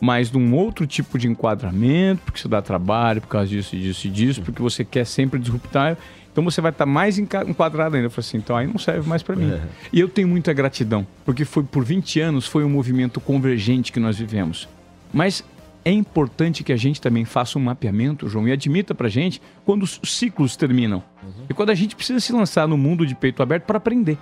mas 0.00 0.30
num 0.30 0.54
outro 0.54 0.86
tipo 0.86 1.18
de 1.18 1.26
enquadramento, 1.26 2.22
porque 2.24 2.38
isso 2.38 2.48
dá 2.48 2.62
trabalho, 2.62 3.20
por 3.20 3.26
causa 3.26 3.48
disso, 3.48 3.76
disso 3.76 4.06
e 4.06 4.10
disso, 4.10 4.42
porque 4.42 4.62
você 4.62 4.84
quer 4.84 5.04
sempre 5.04 5.40
disruptar. 5.40 5.96
Então 6.38 6.48
você 6.48 6.60
vai 6.60 6.70
estar 6.70 6.86
mais 6.86 7.18
enca- 7.18 7.44
enquadrado 7.44 7.96
ainda. 7.96 8.06
Eu 8.06 8.10
falei 8.12 8.28
assim, 8.28 8.36
então 8.36 8.56
aí 8.56 8.64
não 8.64 8.78
serve 8.78 9.08
mais 9.08 9.24
para 9.24 9.34
mim. 9.34 9.50
É. 9.50 9.60
E 9.92 9.98
eu 9.98 10.08
tenho 10.08 10.28
muita 10.28 10.52
gratidão, 10.52 11.04
porque 11.24 11.44
foi 11.44 11.64
por 11.64 11.84
20 11.84 12.20
anos 12.20 12.46
foi 12.46 12.62
um 12.62 12.68
movimento 12.70 13.20
convergente 13.20 13.90
que 13.90 13.98
nós 13.98 14.16
vivemos. 14.16 14.68
Mas 15.12 15.42
é 15.84 15.90
importante 15.90 16.62
que 16.62 16.72
a 16.72 16.76
gente 16.76 17.00
também 17.00 17.24
faça 17.24 17.58
um 17.58 17.62
mapeamento, 17.62 18.28
João, 18.28 18.46
e 18.46 18.52
admita 18.52 18.94
pra 18.94 19.08
gente 19.08 19.42
quando 19.64 19.82
os 19.82 20.00
ciclos 20.04 20.54
terminam. 20.54 21.02
E 21.50 21.54
quando 21.54 21.70
a 21.70 21.74
gente 21.74 21.96
precisa 21.96 22.20
se 22.20 22.32
lançar 22.32 22.68
no 22.68 22.78
mundo 22.78 23.04
de 23.04 23.16
peito 23.16 23.42
aberto 23.42 23.64
para 23.64 23.78
aprender. 23.78 24.16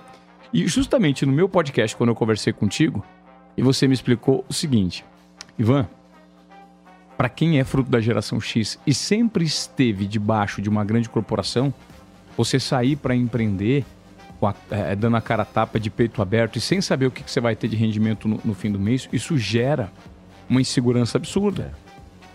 E 0.55 0.67
justamente 0.67 1.27
no 1.27 1.33
meu 1.33 1.51
podcast, 1.51 1.95
quando 1.95 2.09
eu 2.09 2.15
conversei 2.15 2.51
contigo, 2.51 3.05
e 3.59 3.63
você 3.63 3.87
me 3.87 3.93
explicou 3.93 4.43
o 4.49 4.55
seguinte: 4.55 5.05
Ivan, 5.59 5.87
para 7.15 7.29
quem 7.29 7.59
é 7.59 7.65
fruto 7.65 7.91
da 7.91 8.01
geração 8.01 8.41
X 8.41 8.79
e 8.87 8.95
sempre 8.95 9.45
esteve 9.45 10.07
debaixo 10.07 10.63
de 10.63 10.69
uma 10.71 10.83
grande 10.83 11.11
corporação, 11.11 11.75
você 12.37 12.59
sair 12.61 12.97
para 12.97 13.15
empreender, 13.15 13.85
com 14.39 14.47
a- 14.47 14.55
eh, 14.71 14.95
dando 14.97 15.17
a 15.17 15.21
cara 15.21 15.43
a 15.43 15.47
tapa 15.47 15.81
de 15.81 15.89
peito 15.91 16.21
aberto 16.21 16.57
e 16.57 16.61
sem 16.61 16.81
saber 16.81 17.07
o 17.07 17.11
que, 17.11 17.23
que 17.23 17.31
você 17.31 17.41
vai 17.41 17.57
ter 17.57 17.69
de 17.69 17.77
rendimento 17.77 18.29
no, 18.29 18.41
no 18.45 18.55
fim 18.55 18.71
do 18.71 18.79
mês, 18.79 19.09
isso 19.13 19.37
gera 19.39 19.91
uma 20.49 20.61
insegurança 20.61 21.17
absurda. 21.19 21.73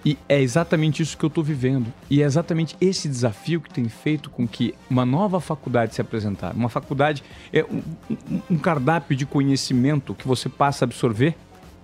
E 0.03 0.17
é 0.27 0.41
exatamente 0.41 1.03
isso 1.03 1.15
que 1.15 1.23
eu 1.23 1.27
estou 1.27 1.43
vivendo. 1.43 1.93
E 2.09 2.23
é 2.23 2.25
exatamente 2.25 2.75
esse 2.81 3.07
desafio 3.07 3.61
que 3.61 3.69
tem 3.71 3.87
feito 3.87 4.31
com 4.31 4.47
que 4.47 4.73
uma 4.89 5.05
nova 5.05 5.39
faculdade 5.39 5.93
se 5.93 6.01
apresentar. 6.01 6.55
Uma 6.55 6.69
faculdade 6.69 7.23
é 7.53 7.63
um, 7.63 7.81
um- 8.09 8.41
um 8.49 8.57
cardápio 8.57 9.15
de 9.15 9.27
conhecimento 9.27 10.15
que 10.15 10.27
você 10.27 10.49
passa 10.49 10.83
a 10.83 10.87
absorver, 10.87 11.35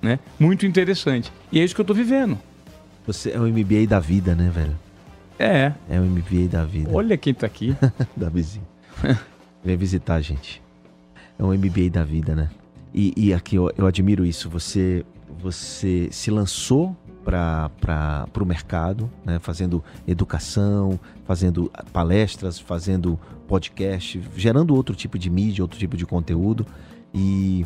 né? 0.01 0.17
Muito 0.39 0.65
interessante. 0.65 1.31
E 1.51 1.59
é 1.59 1.63
isso 1.63 1.75
que 1.75 1.81
eu 1.81 1.83
estou 1.83 1.95
vivendo. 1.95 2.39
Você 3.05 3.29
é 3.29 3.39
o 3.39 3.43
MBA 3.47 3.85
da 3.87 3.99
vida, 3.99 4.33
né, 4.33 4.49
velho? 4.51 4.75
É. 5.39 5.73
É 5.89 5.99
o 5.99 6.03
MBA 6.03 6.47
da 6.49 6.63
vida. 6.63 6.89
Olha 6.91 7.17
quem 7.17 7.33
tá 7.33 7.45
aqui. 7.45 7.75
da 8.15 8.29
vizinha. 8.29 8.65
Vem 9.63 9.77
visitar 9.77 10.15
a 10.15 10.21
gente. 10.21 10.61
É 11.37 11.43
um 11.43 11.53
MBA 11.53 11.89
da 11.91 12.03
vida, 12.03 12.35
né? 12.35 12.49
E, 12.93 13.13
e 13.15 13.33
aqui 13.33 13.55
eu, 13.55 13.71
eu 13.77 13.85
admiro 13.85 14.25
isso. 14.25 14.49
Você, 14.49 15.05
você 15.39 16.07
se 16.11 16.31
lançou 16.31 16.95
para 17.23 18.29
o 18.39 18.45
mercado, 18.45 19.11
né? 19.25 19.37
fazendo 19.39 19.83
educação, 20.07 20.97
fazendo 21.25 21.69
palestras, 21.91 22.57
fazendo 22.57 23.19
podcast, 23.47 24.21
gerando 24.35 24.73
outro 24.73 24.95
tipo 24.95 25.19
de 25.19 25.29
mídia, 25.29 25.63
outro 25.63 25.77
tipo 25.77 25.97
de 25.97 26.05
conteúdo. 26.05 26.65
E, 27.13 27.65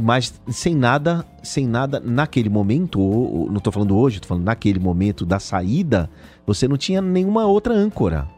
mas 0.00 0.40
sem 0.48 0.74
nada, 0.74 1.24
sem 1.42 1.66
nada 1.66 2.00
naquele 2.04 2.48
momento, 2.48 3.00
ou- 3.00 3.46
não 3.48 3.56
estou 3.58 3.72
falando 3.72 3.96
hoje, 3.96 4.16
estou 4.16 4.28
falando 4.28 4.44
naquele 4.44 4.78
momento 4.78 5.24
da 5.24 5.38
saída, 5.38 6.10
você 6.46 6.66
não 6.68 6.76
tinha 6.76 7.00
nenhuma 7.00 7.46
outra 7.46 7.74
âncora. 7.74 8.28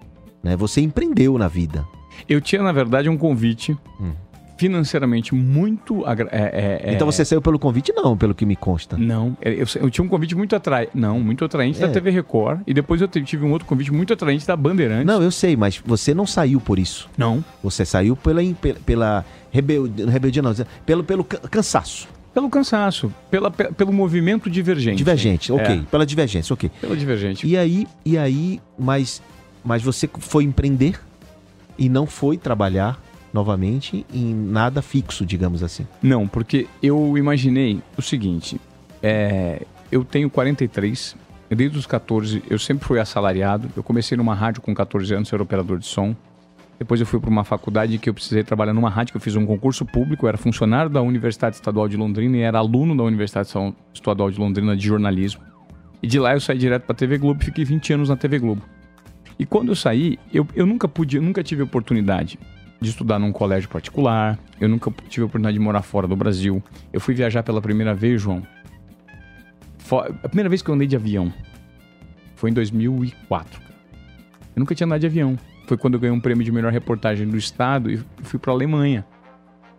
Né? 0.43 0.57
Você 0.57 0.81
empreendeu 0.81 1.37
na 1.39 1.49
vida. 1.49 1.85
Eu 2.29 2.41
tinha, 2.41 2.63
na 2.63 2.71
verdade, 2.73 3.09
um 3.09 3.17
convite 3.17 3.77
Hum. 4.01 4.13
Financeiramente 4.57 5.35
muito. 5.35 6.05
é- 6.07 6.13
é- 6.31 6.91
é- 6.91 6.95
Então 6.95 7.11
você 7.11 7.25
saiu 7.25 7.43
pelo 7.43 7.59
convite? 7.59 7.93
Não, 7.95 8.17
pelo 8.17 8.35
que 8.35 8.47
me 8.47 8.57
consta. 8.57 8.97
Não, 8.97 9.37
é, 9.41 9.51
eu, 9.53 9.67
eu 9.83 9.91
tinha 9.91 10.05
um 10.05 10.09
convite 10.09 10.35
muito 10.35 10.55
atraente. 10.55 10.91
Não, 10.95 11.19
muito 11.21 11.45
atraente 11.45 11.83
É. 11.83 11.87
da 11.87 11.93
TV 11.93 12.11
Record. 12.11 12.61
E 12.67 12.73
depois 12.75 13.01
eu 13.01 13.09
tive 13.09 13.45
um 13.45 13.51
outro 13.53 13.67
convite 13.67 13.93
muito 13.93 14.13
atraente 14.13 14.47
da 14.47 14.57
Bandeirantes. 14.57 15.07
Não, 15.07 15.23
eu 15.23 15.31
sei, 15.31 15.57
mas 15.57 15.81
você 15.85 16.15
não 16.15 16.27
saiu 16.27 16.61
por 16.61 16.79
isso. 16.79 17.09
Não. 17.17 17.45
Você 17.63 17.85
saiu 17.85 18.17
pela, 18.17 18.41
pela, 18.61 18.79
pela 18.87 19.25
rebeldia, 19.51 20.09
rebeldia 20.11 20.43
não, 20.43 20.53
pelo, 20.87 21.05
pelo 21.05 21.25
ca- 21.25 21.39
cansaço. 21.51 22.09
Pelo 22.33 22.51
cansaço, 22.51 23.13
pela, 23.31 23.49
pe- 23.49 23.73
pelo 23.73 23.93
movimento 23.93 24.51
divergente. 24.51 24.97
Divergente, 24.97 25.53
ok. 25.53 25.77
É, 25.77 25.83
Pela 25.89 26.05
divergência, 26.05 26.53
ok. 26.53 26.69
pelo 26.81 26.97
divergente. 26.97 27.47
E 27.47 27.57
aí, 27.57 27.87
e 28.05 28.19
aí, 28.19 28.61
mas, 28.77 29.23
mas 29.65 29.83
você 29.85 30.11
foi 30.19 30.43
empreender 30.43 30.99
e 31.79 31.89
não 31.89 32.07
foi 32.07 32.37
trabalhar 32.37 33.01
novamente 33.35 34.07
em 34.15 34.33
nada 34.33 34.81
fixo, 34.81 35.27
digamos 35.27 35.65
assim. 35.65 35.85
Não, 36.01 36.29
porque 36.29 36.69
eu 36.81 37.19
imaginei 37.19 37.83
o 37.99 38.03
seguinte: 38.03 38.61
é, 39.03 39.67
eu 39.91 40.05
tenho 40.05 40.31
43, 40.31 41.17
desde 41.51 41.77
os 41.77 41.85
14 41.85 42.45
eu 42.49 42.59
sempre 42.59 42.87
fui 42.87 43.01
assalariado. 43.01 43.69
Eu 43.77 43.83
comecei 43.83 44.17
numa 44.17 44.35
rádio 44.35 44.63
com 44.63 44.73
14 44.73 45.13
anos, 45.13 45.29
ser 45.29 45.41
operador 45.41 45.79
de 45.79 45.87
som. 45.87 46.15
Depois 46.79 47.01
eu 47.01 47.07
fui 47.07 47.21
para 47.21 47.31
uma 47.31 47.45
faculdade 47.45 47.99
que 47.99 48.09
eu 48.09 48.15
precisei 48.15 48.43
trabalhar 48.43 48.73
numa 48.73 48.91
rádio, 48.91 49.13
que 49.13 49.17
eu 49.17 49.21
fiz 49.21 49.37
um 49.37 49.47
concurso 49.47 49.85
público, 49.85 50.27
eu 50.27 50.29
era 50.29 50.37
funcionário 50.37 50.91
da 50.91 51.01
Universidade 51.01 51.57
Estadual 51.57 51.89
de 51.89 51.97
Londrina 51.97 52.37
e 52.37 52.41
era 52.41 52.59
aluno 52.59 52.97
da 52.97 53.05
Universidade 53.05 53.49
Estadual 53.93 54.31
de 54.31 54.39
Londrina 54.39 54.77
de 54.77 54.85
jornalismo. 54.85 55.43
E 56.03 56.07
de 56.07 56.19
lá 56.19 56.35
eu 56.35 56.41
saí 56.41 56.59
direto 56.59 56.83
para 56.83 56.93
a 56.93 56.97
TV 56.97 57.17
Globo, 57.17 57.43
fiquei 57.45 57.65
20 57.65 57.93
anos 57.93 58.09
na 58.09 58.17
TV 58.17 58.39
Globo. 58.39 58.63
E 59.39 59.47
quando 59.47 59.69
eu 59.69 59.77
saí, 59.77 60.19
eu, 60.33 60.47
eu 60.55 60.67
nunca 60.67 60.87
pude, 60.89 61.17
eu 61.17 61.23
nunca 61.23 61.43
tive 61.43 61.63
oportunidade 61.63 62.39
de 62.85 62.91
estudar 62.91 63.19
num 63.19 63.33
colégio 63.33 63.69
particular, 63.69 64.39
eu 64.61 64.69
nunca 64.69 64.91
tive 65.09 65.23
a 65.23 65.27
oportunidade 65.27 65.55
de 65.59 65.61
morar 65.63 65.83
fora 65.83 66.07
do 66.07 66.15
Brasil. 66.17 66.63
Eu 66.93 67.01
fui 67.01 67.15
viajar 67.15 67.43
pela 67.43 67.61
primeira 67.61 67.95
vez, 67.95 68.21
João. 68.23 68.43
Fo- 69.79 70.01
A 70.01 70.29
primeira 70.29 70.49
vez 70.49 70.63
que 70.63 70.71
eu 70.71 70.75
andei 70.75 70.87
de 70.87 70.97
avião 70.97 71.33
foi 72.37 72.51
em 72.51 72.53
2004. 72.53 73.61
cara. 73.61 73.75
Eu 74.55 74.61
nunca 74.61 74.75
tinha 74.75 74.87
andado 74.87 75.01
de 75.01 75.07
avião. 75.07 75.39
Foi 75.67 75.77
quando 75.77 75.95
eu 75.95 76.01
ganhei 76.01 76.15
um 76.17 76.21
prêmio 76.21 76.45
de 76.45 76.53
melhor 76.53 76.73
reportagem 76.73 77.27
do 77.27 77.37
estado 77.37 77.91
e 77.91 77.99
fui 78.23 78.39
pra 78.39 78.53
Alemanha. 78.53 79.05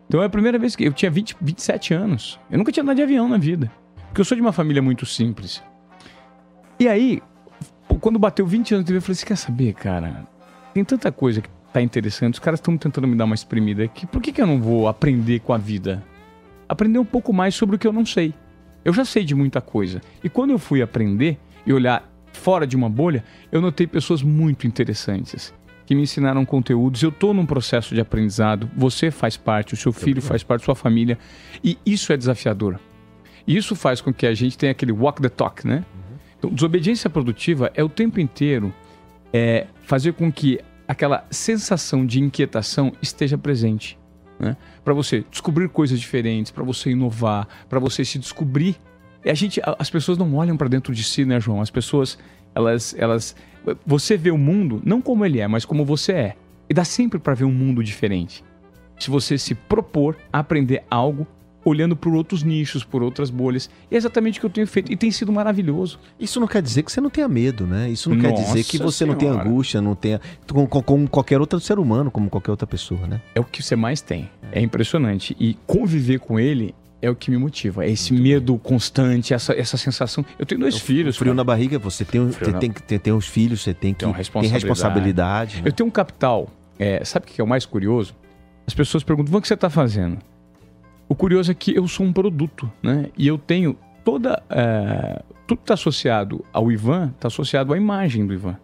Então 0.08 0.22
é 0.22 0.26
a 0.26 0.30
primeira 0.30 0.58
vez 0.60 0.76
que 0.76 0.84
eu 0.84 0.94
tinha 0.94 1.10
20, 1.12 1.36
27 1.42 1.94
anos. 1.94 2.40
Eu 2.50 2.58
nunca 2.58 2.72
tinha 2.72 2.84
andado 2.84 2.96
de 2.98 3.04
avião 3.04 3.28
na 3.30 3.38
vida. 3.38 3.72
Porque 4.08 4.22
eu 4.22 4.26
sou 4.26 4.36
de 4.36 4.42
uma 4.42 4.52
família 4.52 4.82
muito 4.82 5.06
simples. 5.06 5.64
E 6.80 6.88
aí, 6.88 7.22
quando 8.02 8.18
bateu 8.20 8.46
20 8.46 8.74
anos 8.76 8.84
de 8.86 8.88
TV, 8.88 8.98
eu 8.98 9.02
falei: 9.02 9.16
Você 9.16 9.26
quer 9.26 9.36
saber, 9.38 9.74
cara? 9.74 10.28
Tem 10.74 10.84
tanta 10.84 11.12
coisa 11.12 11.42
que 11.42 11.50
tá 11.76 11.82
interessante. 11.82 12.36
Os 12.36 12.40
caras 12.40 12.60
estão 12.60 12.78
tentando 12.78 13.08
me 13.08 13.16
dar 13.16 13.26
uma 13.26 13.36
espremida 13.36 13.84
aqui. 13.84 14.06
Por 14.06 14.22
que, 14.22 14.32
que 14.32 14.42
eu 14.42 14.48
não 14.48 14.62
vou 14.62 14.88
aprender 14.88 15.40
com 15.42 15.52
a 15.52 15.58
vida? 15.58 16.02
Aprender 16.70 17.00
um 17.00 17.06
pouco 17.06 17.34
mais 17.34 17.54
sobre 17.54 17.76
o 17.76 17.80
que 17.80 17.86
eu 17.86 17.92
não 17.92 18.06
sei. 18.06 18.34
Eu 18.84 18.94
já 18.94 19.04
sei 19.04 19.26
de 19.26 19.36
muita 19.36 19.60
coisa. 19.60 20.02
E 20.24 20.30
quando 20.30 20.52
eu 20.52 20.60
fui 20.60 20.82
aprender 20.82 21.38
e 21.66 21.74
olhar 21.74 22.10
fora 22.32 22.66
de 22.66 22.76
uma 22.76 22.90
bolha, 22.90 23.24
eu 23.52 23.60
notei 23.60 23.86
pessoas 23.86 24.22
muito 24.22 24.66
interessantes 24.66 25.54
que 25.86 25.94
me 25.94 26.04
ensinaram 26.04 26.46
conteúdos. 26.46 27.04
Eu 27.04 27.10
estou 27.10 27.34
num 27.34 27.46
processo 27.46 27.94
de 27.94 28.00
aprendizado. 28.00 28.70
Você 28.76 29.12
faz 29.12 29.36
parte, 29.36 29.74
o 29.74 29.78
seu 29.78 29.92
filho 29.92 30.22
faz 30.22 30.44
parte, 30.44 30.64
sua 30.64 30.76
família. 30.76 31.18
E 31.64 31.78
isso 31.86 32.14
é 32.14 32.18
desafiador. 32.18 32.80
E 33.46 33.56
isso 33.56 33.76
faz 33.76 34.00
com 34.00 34.14
que 34.14 34.26
a 34.26 34.34
gente 34.34 34.58
tenha 34.58 34.72
aquele 34.72 34.94
walk 34.94 35.22
the 35.22 35.30
talk, 35.30 35.68
né? 35.68 35.84
Então, 36.38 36.50
desobediência 36.50 37.10
produtiva 37.10 37.70
é 37.76 37.84
o 37.84 37.90
tempo 37.90 38.20
inteiro 38.20 38.74
é, 39.34 39.68
fazer 39.84 40.14
com 40.14 40.32
que 40.32 40.60
aquela 40.88 41.26
sensação 41.30 42.06
de 42.06 42.20
inquietação 42.20 42.92
esteja 43.02 43.38
presente. 43.38 43.98
Né? 44.40 44.56
Para 44.84 44.94
você 44.94 45.24
descobrir 45.30 45.70
coisas 45.70 46.00
diferentes, 46.00 46.52
para 46.52 46.64
você 46.64 46.92
inovar, 46.92 47.48
para 47.70 47.80
você 47.80 48.04
se 48.04 48.20
descobrir. 48.20 48.76
E 49.24 49.30
a 49.30 49.34
gente, 49.34 49.62
as 49.80 49.90
pessoas 49.90 50.18
não 50.18 50.36
olham 50.36 50.58
para 50.58 50.68
dentro 50.68 50.94
de 50.94 51.04
si, 51.04 51.26
né, 51.26 51.40
João? 51.40 51.62
As 51.62 51.72
pessoas, 51.72 52.18
elas, 52.54 52.96
elas, 52.98 53.36
você 53.86 54.18
vê 54.18 54.32
o 54.32 54.38
mundo 54.38 54.82
não 54.86 55.02
como 55.02 55.26
ele 55.26 55.40
é, 55.40 55.48
mas 55.48 55.66
como 55.66 55.86
você 55.86 56.12
é. 56.12 56.36
E 56.70 56.74
dá 56.74 56.84
sempre 56.84 57.20
para 57.20 57.34
ver 57.34 57.46
um 57.46 57.52
mundo 57.52 57.84
diferente. 57.84 58.44
Se 59.00 59.10
você 59.10 59.38
se 59.38 59.56
propor 59.56 60.18
a 60.32 60.40
aprender 60.40 60.84
algo 60.90 61.28
olhando 61.66 61.96
por 61.96 62.14
outros 62.14 62.44
nichos, 62.44 62.84
por 62.84 63.02
outras 63.04 63.30
bolhas. 63.30 63.70
E 63.92 63.96
é 63.96 63.98
exatamente 63.98 64.38
o 64.38 64.40
que 64.42 64.46
eu 64.46 64.50
tenho 64.52 64.68
feito. 64.68 64.92
E 64.94 64.96
tem 64.96 65.10
sido 65.12 65.32
maravilhoso. 65.34 66.00
Isso 66.20 66.40
não 66.40 66.48
quer 66.48 66.62
dizer 66.62 66.84
que 66.84 66.92
você 66.92 67.02
não 67.02 67.10
tenha 67.10 67.28
medo, 67.28 67.66
né? 67.66 67.90
Isso 67.90 68.10
não 68.10 68.18
quer 68.22 68.30
Nossa 68.30 68.44
dizer 68.44 68.64
que 68.64 68.78
você 68.78 69.04
não 69.06 69.16
tenha 69.16 69.32
Senhora. 69.34 69.50
angústia, 69.50 69.82
não 69.82 69.96
tenha. 69.96 70.22
Como, 70.48 70.68
como 70.68 71.10
qualquer 71.10 71.42
outro 71.42 71.60
ser 71.60 71.80
humano, 71.80 72.12
como 72.12 72.30
qualquer 72.30 72.52
outra 72.52 72.68
pessoa, 72.68 73.08
né? 73.08 73.20
É 73.34 73.40
o 73.40 73.44
que 73.44 73.64
você 73.64 73.76
mais 73.76 74.00
tem. 74.00 74.30
É 74.52 74.62
impressionante. 74.62 75.36
E 75.40 75.58
conviver 75.66 76.20
com 76.20 76.40
ele 76.40 76.74
é 77.02 77.10
o 77.10 77.16
que 77.16 77.30
me 77.32 77.38
motiva. 77.38 77.84
É 77.86 77.90
esse 77.90 78.14
medo 78.14 78.58
constante, 78.60 79.34
essa, 79.34 79.54
essa 79.54 79.76
sensação. 79.78 80.24
Eu 80.40 80.46
tenho 80.46 80.62
dois 80.62 80.78
filhos. 80.80 81.18
Frio 81.18 81.32
cara. 81.32 81.36
na 81.38 81.44
barriga, 81.44 81.78
você 81.80 82.06
tem, 82.06 82.22
Frio 82.32 82.46
você 82.46 82.52
na- 82.52 82.60
tem 82.60 82.72
que 82.72 82.82
ter, 82.82 83.00
ter 83.00 83.12
uns 83.12 83.28
filhos, 83.28 83.62
você 83.62 83.74
tem 83.74 83.94
que 83.94 84.00
Tem 84.00 84.10
tem 84.10 84.18
responsabilidade. 84.18 84.66
responsabilidade. 84.66 85.56
né? 85.58 85.62
Eu 85.66 85.72
tenho 85.74 85.88
um 85.88 85.92
capital. 85.92 86.48
É, 86.78 87.04
sabe 87.04 87.26
o 87.26 87.30
que 87.30 87.42
é 87.42 87.44
o 87.44 87.48
mais 87.48 87.66
curioso? 87.66 88.16
As 88.68 88.74
pessoas 88.74 89.04
perguntam: 89.04 89.36
o 89.38 89.42
que 89.42 89.48
você 89.48 89.54
está 89.54 89.70
fazendo? 89.70 90.18
O 91.08 91.16
curioso 91.16 91.52
é 91.52 91.54
que 91.54 91.76
eu 91.76 91.88
sou 91.88 92.06
um 92.06 92.14
produto, 92.14 92.72
né? 92.82 93.10
E 93.18 93.28
eu 93.28 93.38
tenho 93.38 93.78
toda. 94.04 94.42
é, 94.50 95.22
tudo 95.48 95.60
que 95.60 95.64
está 95.64 95.76
associado 95.76 96.44
ao 96.52 96.72
Ivan 96.72 97.12
está 97.16 97.28
associado 97.28 97.74
à 97.74 97.78
imagem 97.78 98.26
do 98.26 98.34
Ivan. 98.34 98.58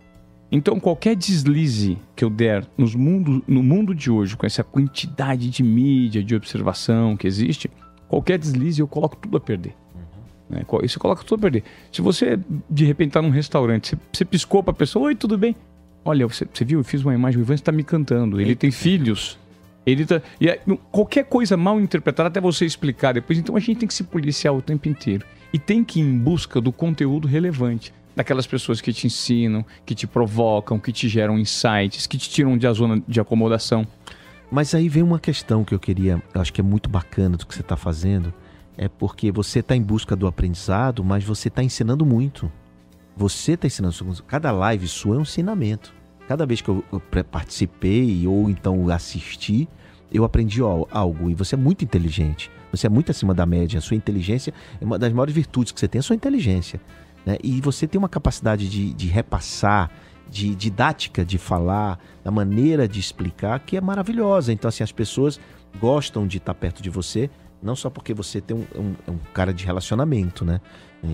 Então, 0.52 0.80
qualquer 0.80 1.16
deslize 1.16 1.98
que 2.16 2.26
eu 2.26 2.30
der 2.30 2.68
nos 2.78 2.94
mundo, 2.94 3.42
no 3.48 3.64
mundo 3.64 3.96
de 3.96 4.12
hoje, 4.12 4.36
com 4.36 4.46
essa 4.46 4.64
quantidade 4.64 5.50
de 5.50 5.64
mídia, 5.64 6.22
de 6.22 6.36
observação 6.36 7.16
que 7.16 7.26
existe, 7.26 7.72
qualquer 8.10 8.38
deslize 8.38 8.82
eu 8.82 8.88
coloco 8.88 9.16
tudo 9.16 9.38
a 9.38 9.40
perder. 9.40 9.74
Né? 10.50 10.66
Isso 10.84 11.00
coloca 11.00 11.24
tudo 11.24 11.40
a 11.40 11.42
perder. 11.44 11.64
Se 11.90 12.02
você, 12.02 12.38
de 12.70 12.84
repente, 12.84 13.10
está 13.10 13.22
num 13.22 13.30
restaurante, 13.30 13.90
você, 13.90 13.98
você 14.12 14.26
piscou 14.26 14.62
para 14.62 14.72
a 14.72 14.76
pessoa: 14.76 15.06
Oi, 15.06 15.16
tudo 15.16 15.38
bem? 15.38 15.56
Olha, 16.04 16.28
você, 16.28 16.46
você 16.52 16.66
viu? 16.66 16.80
Eu 16.80 16.84
fiz 16.84 17.02
uma 17.02 17.14
imagem, 17.14 17.40
o 17.40 17.44
Ivan 17.44 17.54
está 17.54 17.72
me 17.72 17.84
cantando. 17.84 18.42
Ele 18.42 18.56
tem 18.56 18.72
filhos. 18.72 19.40
Ele 19.86 20.06
tá, 20.06 20.22
e 20.40 20.50
aí, 20.50 20.60
qualquer 20.92 21.26
coisa 21.26 21.58
mal 21.58 21.80
interpretada 21.80 22.30
até 22.30 22.40
você 22.40 22.66
explicar 22.66 23.14
depois. 23.14 23.40
Então 23.40 23.56
a 23.56 23.60
gente 23.60 23.80
tem 23.80 23.88
que 23.88 23.94
se 23.94 24.04
policiar 24.04 24.54
o 24.54 24.62
tempo 24.62 24.88
inteiro. 24.88 25.26
E 25.54 25.60
tem 25.60 25.84
que 25.84 26.00
ir 26.00 26.04
em 26.04 26.18
busca 26.18 26.62
do 26.62 26.72
conteúdo 26.72 27.28
relevante. 27.28 27.94
Daquelas 28.16 28.46
pessoas 28.46 28.80
que 28.82 28.94
te 28.94 29.08
ensinam, 29.08 29.66
que 29.86 29.96
te 29.96 30.06
provocam, 30.06 30.80
que 30.80 30.92
te 30.92 31.08
geram 31.08 31.38
insights, 31.38 32.08
que 32.08 32.18
te 32.18 32.30
tiram 32.30 32.58
da 32.58 32.72
zona 32.74 33.02
de 33.08 33.20
acomodação. 33.20 33.88
Mas 34.52 34.76
aí 34.76 34.90
vem 34.90 35.02
uma 35.02 35.20
questão 35.20 35.64
que 35.64 35.74
eu 35.74 35.80
queria, 35.80 36.22
eu 36.34 36.42
acho 36.42 36.52
que 36.52 36.60
é 36.60 36.64
muito 36.64 36.90
bacana 36.90 37.38
do 37.38 37.46
que 37.46 37.56
você 37.56 37.62
está 37.62 37.78
fazendo, 37.78 38.34
é 38.78 38.90
porque 38.90 39.32
você 39.32 39.60
está 39.60 39.78
em 39.78 39.82
busca 39.82 40.14
do 40.14 40.28
aprendizado, 40.28 41.04
mas 41.06 41.24
você 41.24 41.48
está 41.48 41.64
ensinando 41.64 42.06
muito. 42.06 42.52
Você 43.16 43.54
está 43.54 43.68
ensinando. 43.68 44.24
Cada 44.28 44.52
live 44.52 44.88
sua 44.88 45.16
é 45.16 45.20
um 45.20 45.22
ensinamento. 45.22 45.94
Cada 46.28 46.46
vez 46.46 46.62
que 46.62 46.70
eu, 46.70 46.84
participei 47.30 48.26
ou 48.26 48.50
então 48.50 48.90
assisti, 48.90 49.68
eu 50.12 50.24
aprendi 50.24 50.62
algo. 50.62 51.30
E 51.30 51.34
você 51.34 51.56
é 51.56 51.58
muito 51.58 51.84
inteligente. 51.84 52.50
Você 52.72 52.88
é 52.88 52.90
muito 52.90 53.12
acima 53.12 53.34
da 53.34 53.46
média. 53.46 53.78
A 53.78 53.82
sua 53.82 53.98
inteligência 53.98 54.54
é 54.80 54.86
uma 54.86 54.98
das 54.98 55.12
maiores 55.12 55.34
virtudes 55.34 55.72
que 55.72 55.80
você 55.80 55.88
tem, 55.88 56.00
é 56.00 56.02
a 56.02 56.04
sua 56.04 56.16
inteligência. 56.16 56.80
né? 57.26 57.38
E 57.44 57.60
você 57.60 57.88
tem 57.88 58.00
uma 58.00 58.10
capacidade 58.10 58.70
de, 58.70 58.94
de 58.94 59.08
repassar, 59.08 59.92
de 60.30 60.56
didática 60.56 61.26
de 61.26 61.38
falar, 61.38 62.00
da 62.24 62.32
maneira 62.32 62.88
de 62.88 63.00
explicar, 63.00 63.60
que 63.60 63.76
é 63.76 63.82
maravilhosa. 63.82 64.54
Então, 64.54 64.70
assim, 64.70 64.84
as 64.84 64.92
pessoas 64.92 65.40
gostam 65.80 66.26
de 66.26 66.38
estar 66.38 66.54
perto 66.54 66.82
de 66.82 66.90
você, 66.90 67.30
não 67.62 67.76
só 67.76 67.90
porque 67.90 68.14
você 68.14 68.42
tem 68.42 68.56
um, 68.58 68.66
um- 68.80 68.96
é 69.08 69.12
um 69.12 69.20
cara 69.34 69.54
de 69.54 69.66
relacionamento, 69.66 70.44
né? 70.46 70.60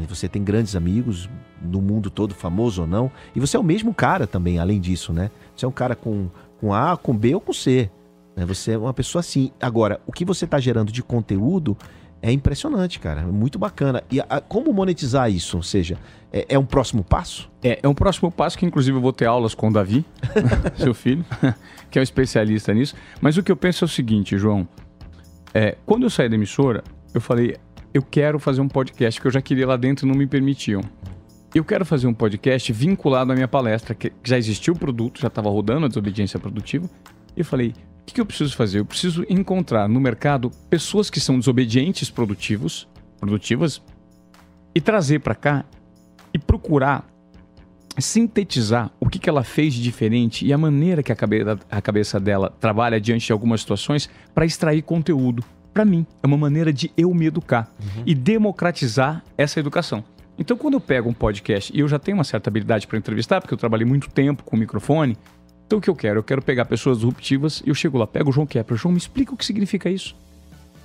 Você 0.10 0.28
tem 0.28 0.44
grandes 0.44 0.76
amigos 0.76 1.30
no 1.62 1.82
mundo 1.82 2.10
todo, 2.10 2.34
famoso 2.36 2.82
ou 2.82 2.88
não. 2.88 3.10
E 3.34 3.40
você 3.40 3.56
é 3.56 3.60
o 3.60 3.64
mesmo 3.64 3.94
cara 3.94 4.28
também, 4.28 4.60
além 4.60 4.82
disso, 4.82 5.14
né? 5.14 5.32
Você 5.56 5.64
é 5.64 5.68
um 5.68 5.72
cara 5.72 5.96
com, 5.96 6.28
com 6.60 6.74
A, 6.74 6.98
com 6.98 7.16
B 7.16 7.34
ou 7.36 7.40
com 7.40 7.54
C. 7.54 7.90
né? 8.36 8.46
Você 8.46 8.72
é 8.74 8.78
uma 8.78 8.94
pessoa 8.94 9.22
assim. 9.22 9.52
Agora, 9.62 10.02
o 10.06 10.12
que 10.12 10.26
você 10.26 10.44
está 10.44 10.60
gerando 10.60 10.92
de 10.92 11.02
conteúdo 11.02 11.78
é 12.22 12.30
impressionante, 12.34 13.00
cara. 13.00 13.22
É 13.22 13.26
muito 13.26 13.58
bacana. 13.58 14.04
E 14.12 14.20
a- 14.20 14.42
como 14.42 14.74
monetizar 14.74 15.32
isso? 15.32 15.56
Ou 15.56 15.64
seja, 15.64 15.98
é, 16.34 16.46
é 16.50 16.60
um 16.60 16.66
próximo 16.66 17.02
passo? 17.02 17.50
É, 17.64 17.80
é 17.82 17.88
um 17.88 17.94
próximo 17.94 18.30
passo 18.30 18.58
que, 18.58 18.66
inclusive, 18.66 18.98
eu 18.98 19.02
vou 19.02 19.14
ter 19.14 19.26
aulas 19.26 19.56
com 19.56 19.70
o 19.70 19.72
Davi, 19.74 20.04
seu 20.78 20.94
filho, 20.94 21.24
que 21.90 21.98
é 21.98 22.02
um 22.02 22.04
especialista 22.04 22.74
nisso. 22.74 22.94
Mas 23.22 23.38
o 23.38 23.44
que 23.44 23.52
eu 23.54 23.56
penso 23.56 23.84
é 23.84 23.88
o 23.88 23.90
seguinte, 23.90 24.38
João. 24.38 24.68
É, 25.54 25.78
quando 25.86 26.04
eu 26.04 26.10
saí 26.10 26.30
da 26.30 26.36
emissora, 26.36 26.84
eu 27.14 27.22
falei, 27.22 27.56
eu 27.94 28.02
quero 28.02 28.40
fazer 28.40 28.62
um 28.62 28.68
podcast, 28.68 29.20
que 29.20 29.28
eu 29.28 29.32
já 29.32 29.42
queria 29.42 29.68
lá 29.68 29.78
dentro 29.78 30.06
não 30.06 30.16
me 30.16 30.28
permitiam. 30.28 30.82
Eu 31.56 31.64
quero 31.64 31.86
fazer 31.86 32.08
um 32.08 32.14
podcast 32.14 32.72
vinculado 32.72 33.32
à 33.32 33.36
minha 33.36 33.48
palestra, 33.48 33.96
que 33.96 34.10
que 34.10 34.30
já 34.30 34.38
existia 34.38 34.72
o 34.72 34.78
produto, 34.78 35.20
já 35.20 35.28
estava 35.28 35.50
rodando 35.50 35.86
a 35.86 35.88
desobediência 35.88 36.40
produtiva. 36.40 36.88
E 37.36 37.40
eu 37.40 37.46
falei, 37.46 37.70
o 38.02 38.06
que, 38.06 38.14
que 38.16 38.22
eu 38.22 38.26
preciso 38.26 38.56
fazer? 38.56 38.80
Eu 38.80 38.86
preciso 38.86 39.26
encontrar 39.30 39.88
no 39.88 40.00
mercado 40.00 40.52
pessoas 40.70 41.10
que 41.10 41.20
são 41.20 41.40
desobedientes 41.40 42.10
produtivos, 42.10 42.88
produtivas, 43.20 43.82
e 44.76 44.82
trazer 44.82 45.20
para 45.20 45.34
cá 45.34 45.66
e 46.34 46.38
procurar 46.38 47.08
sintetizar 48.00 48.92
o 49.00 49.10
que, 49.10 49.20
que 49.20 49.30
ela 49.30 49.44
fez 49.44 49.74
de 49.74 49.82
diferente 49.82 50.46
e 50.46 50.54
a 50.54 50.58
maneira 50.58 51.02
que 51.02 51.12
a 51.12 51.16
cabeça, 51.16 51.60
a 51.70 51.82
cabeça 51.82 52.20
dela 52.20 52.54
trabalha 52.60 53.00
diante 53.00 53.28
de 53.28 53.32
algumas 53.32 53.62
situações 53.62 54.10
para 54.34 54.46
extrair 54.46 54.82
conteúdo. 54.82 55.44
Para 55.74 55.86
mim, 55.86 56.06
é 56.24 56.28
uma 56.28 56.38
maneira 56.38 56.74
de 56.74 56.92
eu 56.98 57.14
me 57.14 57.26
educar 57.26 57.72
e 58.06 58.16
democratizar 58.16 59.24
essa 59.38 59.60
educação. 59.60 60.04
Então, 60.40 60.56
quando 60.56 60.76
eu 60.76 60.82
pego 60.82 61.10
um 61.10 61.14
podcast 61.14 61.76
e 61.76 61.80
eu 61.80 61.88
já 61.88 61.98
tenho 61.98 62.18
uma 62.18 62.24
certa 62.24 62.50
habilidade 62.50 62.88
para 62.88 62.98
entrevistar, 62.98 63.42
porque 63.42 63.54
eu 63.54 63.58
trabalhei 63.58 63.86
muito 63.86 64.10
tempo 64.10 64.44
com 64.44 64.56
o 64.56 64.60
microfone, 64.60 65.18
então 65.66 65.80
o 65.80 65.82
que 65.82 65.90
eu 65.90 65.96
quero? 65.96 66.20
Eu 66.20 66.24
quero 66.24 66.42
pegar 66.42 66.66
pessoas 66.66 66.98
disruptivas 66.98 67.62
e 67.66 67.70
eu 67.70 67.76
chego 67.76 67.98
lá, 67.98 68.08
pego 68.08 68.30
o 68.30 68.34
João 68.34 68.48
Kepler. 68.48 68.80
João, 68.80 68.92
me 68.92 68.98
explica 68.98 69.34
o 69.34 69.38
que 69.38 69.46
significa 69.46 69.90
isso. 69.90 70.16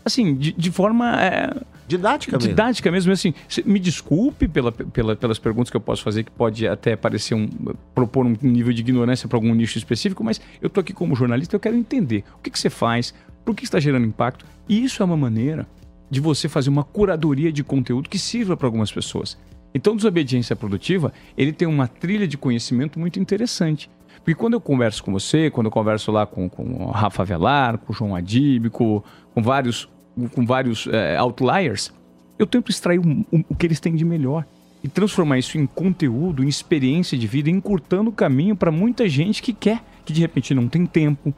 Assim, 0.05 0.35
de, 0.35 0.53
de 0.53 0.71
forma 0.71 1.21
é, 1.23 1.55
Didática 1.87 2.37
mesmo. 2.37 2.49
didática 2.49 2.91
mesmo, 2.91 3.13
assim, 3.13 3.35
me 3.65 3.79
desculpe 3.79 4.49
pela, 4.49 4.73
pela- 4.73 5.15
pelas 5.15 5.39
perguntas 5.39 5.71
que 5.71 5.77
eu 5.77 5.81
posso 5.81 6.03
fazer, 6.03 6.25
que 6.25 6.31
pode 6.31 6.67
até 6.67 6.97
parecer 6.97 7.35
um, 7.35 7.49
propor 7.95 8.25
um 8.27 8.37
nível 8.41 8.73
de 8.73 8.81
ignorância 8.81 9.29
para 9.29 9.37
algum 9.37 9.55
nicho 9.55 9.79
específico, 9.79 10.25
mas 10.25 10.41
eu 10.61 10.71
tô 10.71 10.81
aqui 10.81 10.93
como 10.93 11.15
jornalista, 11.15 11.55
eu 11.55 11.61
quero 11.61 11.77
entender 11.77 12.25
o 12.39 12.43
que, 12.43 12.51
que 12.51 12.59
você 12.59 12.71
faz, 12.71 13.13
por 13.45 13.55
que 13.55 13.65
está 13.65 13.79
gerando 13.79 14.07
impacto, 14.07 14.45
e 14.69 14.83
isso 14.83 15.03
é 15.03 15.07
uma 15.07 15.17
maneira 15.17 15.67
de 16.11 16.21
você 16.21 16.49
fazer 16.49 16.71
uma 16.71 16.85
curadoria 16.85 17.53
de 17.53 17.63
conteúdo 17.65 18.09
que 18.09 18.19
sirva 18.19 18.57
para 18.57 18.67
algumas 18.67 18.91
pessoas. 18.91 19.37
Então, 19.75 19.97
desobediência 19.97 20.55
produtiva, 20.55 21.13
ele 21.37 21.53
tem 21.53 21.67
uma 21.67 21.87
trilha 21.89 22.29
de 22.29 22.37
conhecimento 22.37 22.99
muito 22.99 23.19
interessante. 23.19 23.89
Porque 24.17 24.35
quando 24.35 24.53
eu 24.53 24.61
converso 24.61 25.03
com 25.03 25.11
você, 25.11 25.51
quando 25.51 25.67
eu 25.67 25.71
converso 25.73 26.13
lá 26.13 26.27
com, 26.27 26.49
com 26.49 26.63
o 26.85 26.91
Rafa 26.91 27.25
Velar, 27.25 27.79
com 27.79 27.93
o 27.93 27.97
João 27.97 28.15
Adib, 28.15 28.69
com, 28.71 29.03
com 29.35 29.43
vários, 29.43 29.89
com 30.33 30.45
vários 30.47 30.87
eh, 30.91 31.17
outliers, 31.19 31.93
eu 32.39 32.47
tento 32.47 32.71
extrair 32.71 32.99
o, 32.99 33.25
o- 33.31 33.55
que 33.55 33.67
eles 33.67 33.81
têm 33.81 33.95
de 33.95 34.05
melhor 34.05 34.45
e 34.85 34.89
transformar 34.89 35.39
isso 35.39 35.57
em 35.59 35.67
conteúdo, 35.67 36.43
em 36.43 36.49
experiência 36.49 37.17
de 37.17 37.27
vida, 37.27 37.49
encurtando 37.49 38.11
o 38.11 38.13
caminho 38.13 38.57
para 38.57 38.71
muita 38.71 39.09
gente 39.09 39.41
que 39.43 39.53
quer, 39.53 39.81
que 40.05 40.13
de 40.13 40.21
repente 40.21 40.53
não 40.55 40.67
tem 40.69 40.85
tempo. 40.87 41.33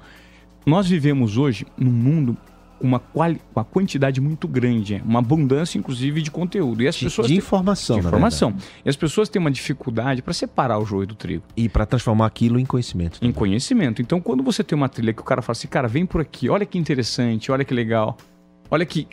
Nós 0.64 0.88
vivemos 0.88 1.37
hoje 1.37 1.66
num 1.76 1.90
mundo 1.90 2.37
com 2.80 2.87
uma, 2.88 2.98
quali 2.98 3.38
uma 3.54 3.62
quantidade 3.64 4.20
muito 4.20 4.48
grande, 4.48 5.00
uma 5.04 5.18
abundância, 5.20 5.78
inclusive, 5.78 6.20
de 6.22 6.30
conteúdo. 6.30 6.82
E 6.82 6.88
as 6.88 6.96
De, 6.96 7.04
pessoas 7.04 7.28
de 7.28 7.37
informação, 7.37 8.00
de 8.00 8.06
informação. 8.06 8.54
E 8.84 8.88
as 8.88 8.96
pessoas 8.96 9.28
têm 9.28 9.38
uma 9.38 9.50
dificuldade 9.50 10.22
para 10.22 10.32
separar 10.32 10.78
o 10.78 10.84
joio 10.87 11.06
do 11.06 11.14
trigo 11.14 11.44
E 11.56 11.68
para 11.68 11.84
transformar 11.87 12.26
aquilo 12.26 12.58
em 12.58 12.64
conhecimento. 12.64 13.18
em 13.22 13.30
conhecimento. 13.30 14.00
Então, 14.02 14.20
quando 14.20 14.42
você 14.42 14.64
tem 14.64 14.74
uma 14.76 14.88
trilha 14.88 15.12
que 15.12 15.20
o 15.20 15.24
cara 15.24 15.40
fala 15.42 15.52
assim, 15.52 15.68
cara, 15.68 15.87
vem 15.87 16.04
por 16.06 16.20
aqui, 16.20 16.48
olha 16.48 16.64
que 16.66 16.78
interessante, 16.78 17.52
olha 17.52 17.64
que 17.64 17.72
legal, 17.74 18.16
olha 18.74 18.84
que, 18.84 19.06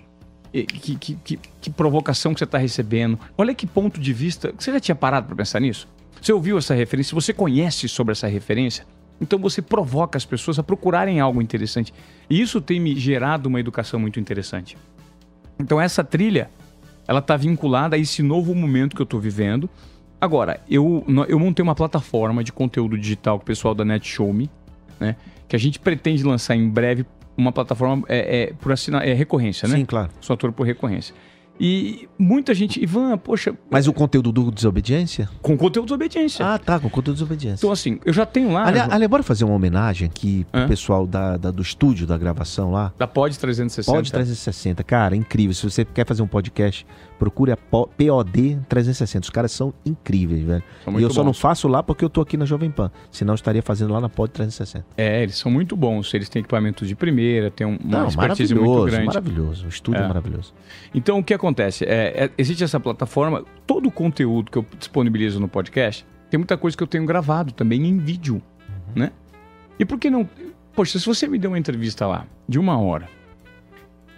que, 0.52 0.96
que, 0.96 1.16
que, 1.16 1.40
que 1.62 1.70
provocação 1.70 2.34
que 2.34 2.40
você 2.40 2.44
está 2.44 2.58
recebendo, 2.58 3.18
olha 3.38 3.54
que 3.54 3.66
ponto 3.68 4.00
de 4.00 4.12
vista. 4.12 4.54
Você 4.58 4.72
já 4.72 4.80
tinha 4.80 4.96
parado 4.96 5.28
para 5.28 5.36
pensar 5.36 5.60
nisso? 5.60 5.88
Você 6.20 6.34
ouviu 6.34 6.58
essa 6.58 6.74
referência? 6.74 7.16
Você 7.16 7.34
conhece 7.34 7.88
sobre 7.88 8.12
essa 8.12 8.28
referência? 8.28 8.86
Então 9.20 9.38
você 9.38 9.62
provoca 9.62 10.18
as 10.18 10.26
pessoas 10.26 10.58
a 10.58 10.64
procurarem 10.64 11.20
algo 11.20 11.42
interessante. 11.42 11.94
E 12.30 12.42
isso 12.42 12.60
tem 12.60 12.80
me 12.80 12.96
gerado 12.96 13.48
uma 13.48 13.60
educação 13.60 14.00
muito 14.00 14.20
interessante. 14.20 14.76
Então 15.60 15.80
essa 15.80 16.04
trilha, 16.04 16.50
ela 17.08 17.20
está 17.20 17.38
vinculada 17.38 17.96
a 17.96 18.00
esse 18.00 18.24
novo 18.24 18.54
momento 18.56 18.96
que 18.96 19.02
eu 19.02 19.06
estou 19.06 19.20
vivendo. 19.20 19.70
Agora, 20.20 20.60
eu, 20.70 21.06
eu 21.28 21.40
montei 21.40 21.62
uma 21.62 21.76
plataforma 21.76 22.44
de 22.44 22.52
conteúdo 22.52 22.98
digital 22.98 23.38
com 23.38 23.44
o 23.44 23.46
pessoal 23.46 23.74
da 23.74 23.86
NetShowMe, 23.86 24.50
né? 25.00 25.16
Que 25.48 25.56
a 25.56 25.60
gente 25.60 25.80
pretende 25.80 26.24
lançar 26.24 26.56
em 26.56 26.70
breve 26.70 27.06
uma 27.38 27.52
plataforma 27.52 28.04
é, 28.08 28.44
é, 28.50 28.54
por 28.54 28.72
assina, 28.72 29.00
é 29.00 29.14
recorrência, 29.14 29.68
né? 29.68 29.78
Sim, 29.78 29.86
claro. 29.86 30.10
Sou 30.20 30.34
ator 30.34 30.52
por 30.52 30.66
recorrência. 30.66 31.14
E 31.64 32.10
muita 32.18 32.56
gente, 32.56 32.82
Ivan, 32.82 33.16
poxa, 33.20 33.54
Mas 33.70 33.88
o 33.88 33.94
conteúdo 33.94 34.32
do 34.32 34.50
desobediência? 34.52 35.30
com 35.44 35.56
conteúdo 35.56 35.88
de 35.90 35.94
obediência. 35.94 36.44
Ah, 36.44 36.58
tá, 36.58 36.80
com 36.80 36.90
conteúdo 36.90 37.18
de 37.18 37.22
desobediência. 37.24 37.60
Então, 37.64 37.72
assim, 37.72 38.00
eu 38.04 38.12
já 38.12 38.26
tenho 38.26 38.52
lá. 38.52 38.66
aliás, 38.66 38.92
aliás, 38.92 39.10
bora 39.12 39.22
fazer 39.22 39.44
uma 39.46 39.54
homenagem 39.54 40.08
aqui 40.08 40.44
pro 40.52 40.62
Hã? 40.62 40.68
pessoal 40.68 41.06
da, 41.06 41.38
da- 41.38 41.52
do 41.52 41.62
estúdio 41.62 42.08
da 42.08 42.18
gravação 42.18 42.72
lá. 42.72 42.92
da 42.98 43.06
Pod 43.06 43.38
360. 43.38 43.92
Pod 43.96 44.12
360, 44.12 44.84
cara, 44.84 45.16
incrível. 45.16 45.54
Se 45.54 45.64
você 45.70 45.86
quer 45.86 46.06
fazer 46.08 46.24
um 46.24 46.28
podcast, 46.28 46.84
procure 47.22 47.52
a 47.52 47.58
Po- 47.58 47.88
POD 47.96 48.58
360. 48.68 49.26
Os 49.26 49.30
caras 49.30 49.52
são 49.52 49.72
incríveis, 49.86 50.42
velho. 50.44 50.64
São 50.84 51.00
E 51.00 51.04
eu 51.04 51.12
só 51.12 51.20
não 51.22 51.28
bons. 51.32 51.40
faço 51.40 51.68
lá 51.68 51.84
porque 51.84 52.04
eu 52.04 52.10
tô 52.10 52.20
aqui 52.20 52.36
na 52.36 52.46
Jovem 52.46 52.72
Pan. 52.72 52.90
Senão 53.12 53.34
eu 53.34 53.36
estaria 53.36 53.62
fazendo 53.62 53.94
lá 53.94 54.02
na 54.02 54.10
Pod 54.10 54.32
360. 54.34 54.84
É, 54.98 55.22
eles 55.22 55.36
são 55.36 55.52
muito 55.52 55.76
bons. 55.78 56.12
Eles 56.16 56.28
têm 56.30 56.40
equipamento 56.40 56.84
de 56.84 56.96
primeira, 56.96 57.52
têm 57.52 57.68
um- 57.68 57.78
uma 57.78 58.00
Não, 58.00 58.08
expertise 58.08 58.56
muito 58.56 58.66
maravilhoso, 58.68 58.92
grande. 58.92 59.06
maravilhoso. 59.06 59.66
O 59.68 59.70
estúdio 59.70 60.02
é, 60.02 60.06
É. 60.06 60.08
maravilhoso. 60.08 60.52
Então, 60.96 61.20
o 61.20 61.24
que 61.24 61.34
acontece? 61.36 61.86
É, 61.86 62.26
é- 62.26 62.30
existe 62.40 62.64
essa 62.64 62.80
plataforma, 62.80 63.46
todo 63.68 63.86
o 63.88 63.92
conteúdo 63.92 64.50
que 64.50 64.58
eu 64.58 64.66
disponibilizo 64.80 65.40
no 65.40 65.48
podcast, 65.48 66.04
tem 66.32 66.40
muita 66.40 66.58
coisa 66.58 66.76
que 66.76 66.82
eu 66.82 66.88
tenho 66.88 67.06
gravado 67.06 67.52
também 67.54 67.86
em 67.86 67.98
vídeo, 68.00 68.42
né? 68.96 69.12
E 69.78 69.86
por 69.86 70.00
que 70.00 70.10
não... 70.10 70.28
Poxa, 70.76 70.98
se 70.98 71.06
você 71.06 71.28
me 71.28 71.38
deu 71.38 71.52
uma 71.52 71.60
entrevista 71.60 72.08
lá 72.08 72.26
de 72.50 72.58
uma 72.58 72.80
hora, 72.80 73.08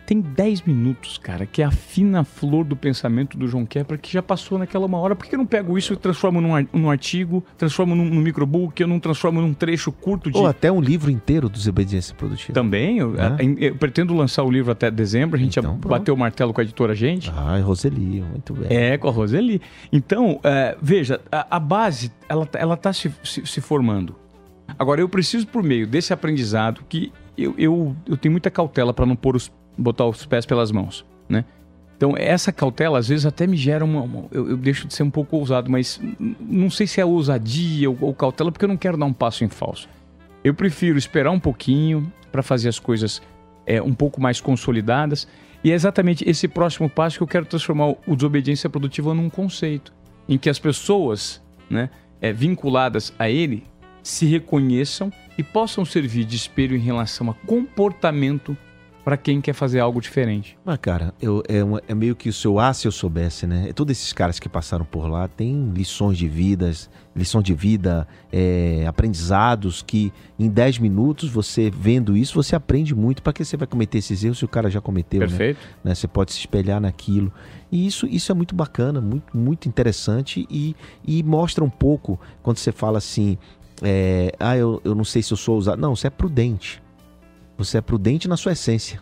tem 0.05 0.19
10 0.21 0.63
minutos, 0.63 1.17
cara, 1.17 1.45
que 1.45 1.61
é 1.61 1.65
a 1.65 1.71
fina 1.71 2.23
flor 2.23 2.65
do 2.65 2.75
pensamento 2.75 3.37
do 3.37 3.47
João 3.47 3.65
Kepler, 3.65 3.99
que 3.99 4.11
já 4.11 4.21
passou 4.21 4.57
naquela 4.57 4.85
uma 4.85 4.97
hora. 4.97 5.15
Por 5.15 5.25
que 5.25 5.35
eu 5.35 5.39
não 5.39 5.45
pego 5.45 5.77
isso 5.77 5.93
e 5.93 5.95
transformo 5.97 6.41
num, 6.41 6.55
ar- 6.55 6.65
num 6.73 6.89
artigo, 6.89 7.43
transformo 7.57 7.95
num, 7.95 8.05
num 8.05 8.21
microbook, 8.21 8.81
eu 8.81 8.87
não 8.87 8.99
transformo 8.99 9.41
num 9.41 9.53
trecho 9.53 9.91
curto 9.91 10.29
de... 10.29 10.37
Ou 10.37 10.45
até 10.47 10.71
um 10.71 10.81
livro 10.81 11.09
inteiro 11.09 11.47
do 11.47 11.53
Desobediência 11.53 12.13
Produtiva. 12.15 12.53
Também, 12.53 12.97
eu, 12.99 13.13
É? 13.19 13.37
eu 13.59 13.75
pretendo 13.75 14.13
lançar 14.13 14.43
o 14.43 14.51
livro 14.51 14.71
até 14.71 14.91
dezembro, 14.91 15.37
a 15.37 15.39
gente 15.39 15.57
Então, 15.59 15.77
bateu 15.77 16.13
o 16.13 16.17
martelo 16.17 16.53
com 16.53 16.61
a 16.61 16.63
editora 16.63 16.93
Gente. 16.93 17.31
Ai, 17.35 17.61
Roseli, 17.61 18.21
muito 18.21 18.53
bem. 18.53 18.67
É, 18.77 18.97
com 18.97 19.07
a 19.07 19.11
Roseli. 19.11 19.61
Então, 19.91 20.39
é, 20.43 20.77
veja, 20.81 21.21
a, 21.31 21.55
a 21.55 21.59
base, 21.59 22.11
ela, 22.27 22.47
ela 22.53 22.75
tá 22.77 22.91
se, 22.93 23.11
se, 23.23 23.45
se 23.45 23.61
formando. 23.61 24.15
Agora, 24.77 25.01
eu 25.01 25.07
preciso, 25.09 25.45
por 25.47 25.61
meio 25.63 25.85
desse 25.87 26.13
aprendizado, 26.13 26.81
que 26.89 27.11
eu, 27.37 27.53
eu, 27.57 27.95
eu 28.07 28.17
tenho 28.17 28.31
muita 28.31 28.49
cautela 28.49 28.93
para 28.93 29.05
não 29.05 29.15
pôr 29.15 29.35
os, 29.35 29.51
botar 29.77 30.05
os 30.05 30.25
pés 30.25 30.45
pelas 30.45 30.71
mãos, 30.71 31.05
né? 31.27 31.45
Então, 31.95 32.15
essa 32.17 32.51
cautela, 32.51 32.99
às 32.99 33.07
vezes, 33.07 33.25
até 33.25 33.47
me 33.47 33.55
gera 33.55 33.86
uma... 33.86 34.01
uma- 34.01 34.25
eu, 34.31 34.49
eu 34.49 34.57
deixo 34.57 34.88
de 34.88 34.93
ser 34.93 35.03
um 35.03 35.09
pouco 35.09 35.38
ousado, 35.38 35.71
mas 35.71 36.01
não 36.39 36.69
sei 36.69 36.86
se 36.86 36.99
é 36.99 37.05
ousadia 37.05 37.89
ou, 37.89 37.97
ou 38.01 38.13
cautela, 38.13 38.51
porque 38.51 38.65
eu 38.65 38.69
não 38.69 38.75
quero 38.75 38.97
dar 38.97 39.05
um 39.05 39.13
passo 39.13 39.43
em 39.45 39.47
falso. 39.47 39.88
Eu 40.43 40.53
prefiro 40.53 40.97
esperar 40.97 41.31
um 41.31 41.39
pouquinho 41.39 42.12
para 42.31 42.43
fazer 42.43 42.67
as 42.67 42.77
coisas 42.77 43.21
é, 43.65 43.81
um 43.81 43.93
pouco 43.93 44.19
mais 44.19 44.41
consolidadas. 44.41 45.27
E 45.63 45.71
é 45.71 45.73
exatamente 45.73 46.27
esse 46.27 46.45
próximo 46.47 46.89
passo 46.89 47.17
que 47.17 47.23
eu 47.23 47.27
quero 47.27 47.45
transformar 47.45 47.93
o 48.05 48.15
desobediência 48.15 48.69
produtiva 48.69 49.13
num 49.13 49.29
conceito, 49.29 49.93
em 50.27 50.38
que 50.38 50.49
as 50.49 50.59
pessoas 50.59 51.41
né, 51.69 51.89
é, 52.19 52.33
vinculadas 52.33 53.13
a 53.17 53.29
ele 53.29 53.63
se 54.01 54.25
reconheçam 54.25 55.09
e 55.38 55.43
possam 55.43 55.86
servir 55.86 56.25
de 56.25 56.36
espelho 56.36 56.75
em 56.75 56.81
relação 56.81 57.29
a 57.29 57.33
comportamento 57.33 58.57
para 59.03 59.17
quem 59.17 59.41
quer 59.41 59.53
fazer 59.53 59.79
algo 59.79 59.99
diferente. 59.99 60.57
Mas, 60.63 60.77
cara, 60.77 61.13
eu, 61.21 61.43
é, 61.49 61.63
uma- 61.63 61.81
é 61.87 61.93
meio 61.93 62.15
que 62.15 62.29
o 62.29 62.33
seu 62.33 62.57
ah, 62.59 62.73
se 62.73 62.87
eu 62.87 62.91
soubesse, 62.91 63.45
né? 63.45 63.71
Todos 63.73 63.91
esses 63.91 64.13
caras 64.13 64.39
que 64.39 64.47
passaram 64.47 64.85
por 64.85 65.07
lá 65.09 65.27
têm 65.27 65.71
lições 65.75 66.17
de 66.17 66.27
vidas, 66.27 66.89
lição 67.15 67.41
de 67.41 67.53
vida, 67.53 68.07
é, 68.31 68.85
aprendizados 68.87 69.81
que 69.81 70.11
em 70.39 70.49
10 70.49 70.79
minutos 70.79 71.29
você 71.29 71.69
vendo 71.69 72.15
isso, 72.15 72.33
você 72.35 72.55
aprende 72.55 72.95
muito. 72.95 73.21
Para 73.21 73.33
que 73.33 73.43
você 73.43 73.57
vai 73.57 73.67
cometer 73.67 73.97
esses 73.97 74.23
erros 74.23 74.37
se 74.37 74.45
o 74.45 74.47
cara 74.47 74.69
já 74.69 74.79
cometeu, 74.81 75.19
né? 75.21 75.27
Perfeito? 75.27 75.59
né? 75.83 75.93
Você 75.95 76.07
pode 76.07 76.31
se 76.31 76.39
espelhar 76.39 76.79
naquilo. 76.79 77.31
E 77.71 77.85
isso, 77.87 78.05
isso 78.05 78.31
é 78.31 78.35
muito 78.35 78.53
bacana, 78.55 79.01
muito, 79.01 79.35
muito 79.35 79.67
interessante 79.67 80.45
e, 80.49 80.75
e 81.05 81.23
mostra 81.23 81.63
um 81.63 81.69
pouco 81.69 82.19
quando 82.41 82.57
você 82.57 82.71
fala 82.71 82.99
assim, 82.99 83.37
é, 83.81 84.31
ah, 84.39 84.55
eu, 84.55 84.79
eu 84.85 84.93
não 84.95 85.03
sei 85.03 85.21
se 85.23 85.33
eu 85.33 85.37
sou 85.37 85.55
ousado. 85.55 85.81
Não, 85.81 85.95
você 85.95 86.07
é 86.07 86.09
prudente. 86.09 86.83
Você 87.57 87.77
é 87.77 87.81
prudente 87.81 88.27
na 88.27 88.37
sua 88.37 88.51
essência. 88.53 89.01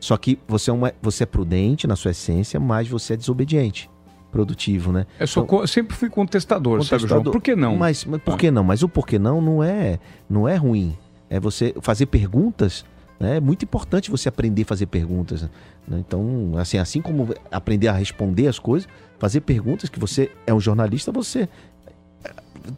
Só 0.00 0.16
que 0.16 0.38
você 0.48 0.70
é, 0.70 0.72
uma, 0.72 0.92
você 1.00 1.22
é 1.22 1.26
prudente 1.26 1.86
na 1.86 1.94
sua 1.94 2.10
essência, 2.10 2.58
mas 2.58 2.88
você 2.88 3.14
é 3.14 3.16
desobediente. 3.16 3.88
Produtivo, 4.30 4.92
né? 4.92 5.06
Eu, 5.20 5.26
sou 5.26 5.44
Então- 5.44 5.66
sempre 5.66 5.94
fui 5.94 6.08
contestador, 6.08 6.82
sabe, 6.82 7.02
João? 7.02 7.20
Contestador. 7.20 7.32
Por 7.32 7.42
que 7.42 7.54
não? 7.54 7.76
Mas, 7.76 8.04
mas 8.06 8.20
por 8.22 8.38
que 8.38 8.50
não? 8.50 8.64
Mas 8.64 8.82
o 8.82 8.88
porquê 8.88 9.18
não 9.18 9.40
não 9.42 9.62
é, 9.62 9.98
não 10.28 10.48
é 10.48 10.56
ruim. 10.56 10.96
É 11.28 11.38
você 11.38 11.74
fazer 11.82 12.06
perguntas. 12.06 12.84
né? 13.20 13.36
É 13.36 13.40
muito 13.40 13.64
importante 13.64 14.10
você 14.10 14.28
aprender 14.28 14.62
a 14.62 14.64
fazer 14.66 14.86
perguntas. 14.86 15.42
né? 15.42 15.50
Então, 15.98 16.52
assim, 16.58 16.78
assim 16.78 17.00
como 17.02 17.28
aprender 17.50 17.88
a 17.88 17.92
responder 17.92 18.48
as 18.48 18.58
coisas, 18.58 18.88
fazer 19.18 19.42
perguntas, 19.42 19.88
que 19.90 20.00
você 20.00 20.30
é 20.46 20.52
um 20.52 20.58
jornalista, 20.60 21.12
você. 21.12 21.48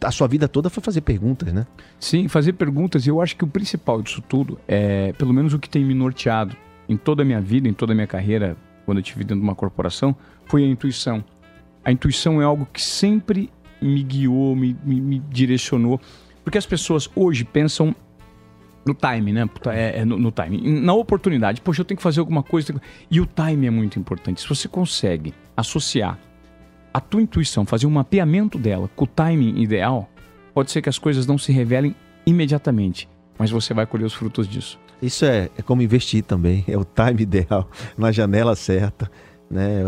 A 0.02 0.10
sua 0.10 0.26
vida 0.26 0.48
toda 0.48 0.70
foi 0.70 0.82
fazer 0.82 1.00
perguntas, 1.00 1.52
né? 1.52 1.66
Sim, 1.98 2.28
fazer 2.28 2.54
perguntas. 2.54 3.06
E 3.06 3.10
eu 3.10 3.20
acho 3.20 3.36
que 3.36 3.44
o 3.44 3.46
principal 3.46 4.02
disso 4.02 4.22
tudo 4.28 4.58
é, 4.66 5.12
pelo 5.14 5.32
menos 5.32 5.54
o 5.54 5.58
que 5.58 5.68
tem 5.68 5.84
me 5.84 5.94
norteado 5.94 6.56
em 6.88 6.96
toda 6.96 7.22
a 7.22 7.24
minha 7.24 7.40
vida, 7.40 7.68
em 7.68 7.72
toda 7.72 7.92
a 7.92 7.94
minha 7.94 8.06
carreira, 8.06 8.56
quando 8.84 8.98
eu 8.98 9.02
estive 9.02 9.24
dentro 9.24 9.36
de 9.36 9.42
uma 9.42 9.54
corporação, 9.54 10.14
foi 10.46 10.64
a 10.64 10.66
intuição. 10.66 11.24
A 11.84 11.92
intuição 11.92 12.40
é 12.40 12.44
algo 12.44 12.66
que 12.72 12.80
sempre 12.80 13.50
me 13.80 14.02
guiou, 14.02 14.56
me, 14.56 14.76
me, 14.84 15.00
me 15.00 15.18
direcionou. 15.18 16.00
Porque 16.42 16.58
as 16.58 16.66
pessoas 16.66 17.08
hoje 17.14 17.44
pensam 17.44 17.94
no 18.86 18.94
time, 18.94 19.32
né? 19.32 19.48
É, 19.66 20.00
é 20.00 20.04
no, 20.04 20.18
no 20.18 20.30
time. 20.30 20.80
Na 20.80 20.94
oportunidade. 20.94 21.60
Poxa, 21.60 21.80
eu 21.80 21.84
tenho 21.84 21.96
que 21.96 22.02
fazer 22.02 22.20
alguma 22.20 22.42
coisa. 22.42 22.74
E 23.10 23.20
o 23.20 23.26
time 23.26 23.66
é 23.66 23.70
muito 23.70 23.98
importante. 23.98 24.40
Se 24.40 24.48
você 24.48 24.68
consegue 24.68 25.34
associar 25.56 26.18
a 26.94 27.00
tua 27.00 27.20
intuição, 27.20 27.66
fazer 27.66 27.88
um 27.88 27.90
mapeamento 27.90 28.56
dela 28.56 28.88
com 28.94 29.04
o 29.04 29.08
timing 29.08 29.60
ideal, 29.60 30.08
pode 30.54 30.70
ser 30.70 30.80
que 30.80 30.88
as 30.88 30.96
coisas 30.96 31.26
não 31.26 31.36
se 31.36 31.50
revelem 31.50 31.92
imediatamente, 32.24 33.08
mas 33.36 33.50
você 33.50 33.74
vai 33.74 33.84
colher 33.84 34.04
os 34.04 34.14
frutos 34.14 34.46
disso. 34.46 34.78
Isso 35.02 35.24
é, 35.24 35.50
é 35.58 35.62
como 35.62 35.82
investir 35.82 36.22
também. 36.22 36.64
É 36.68 36.78
o 36.78 36.84
time 36.84 37.22
ideal, 37.24 37.68
na 37.98 38.12
janela 38.12 38.54
certa. 38.54 39.10
Né? 39.50 39.82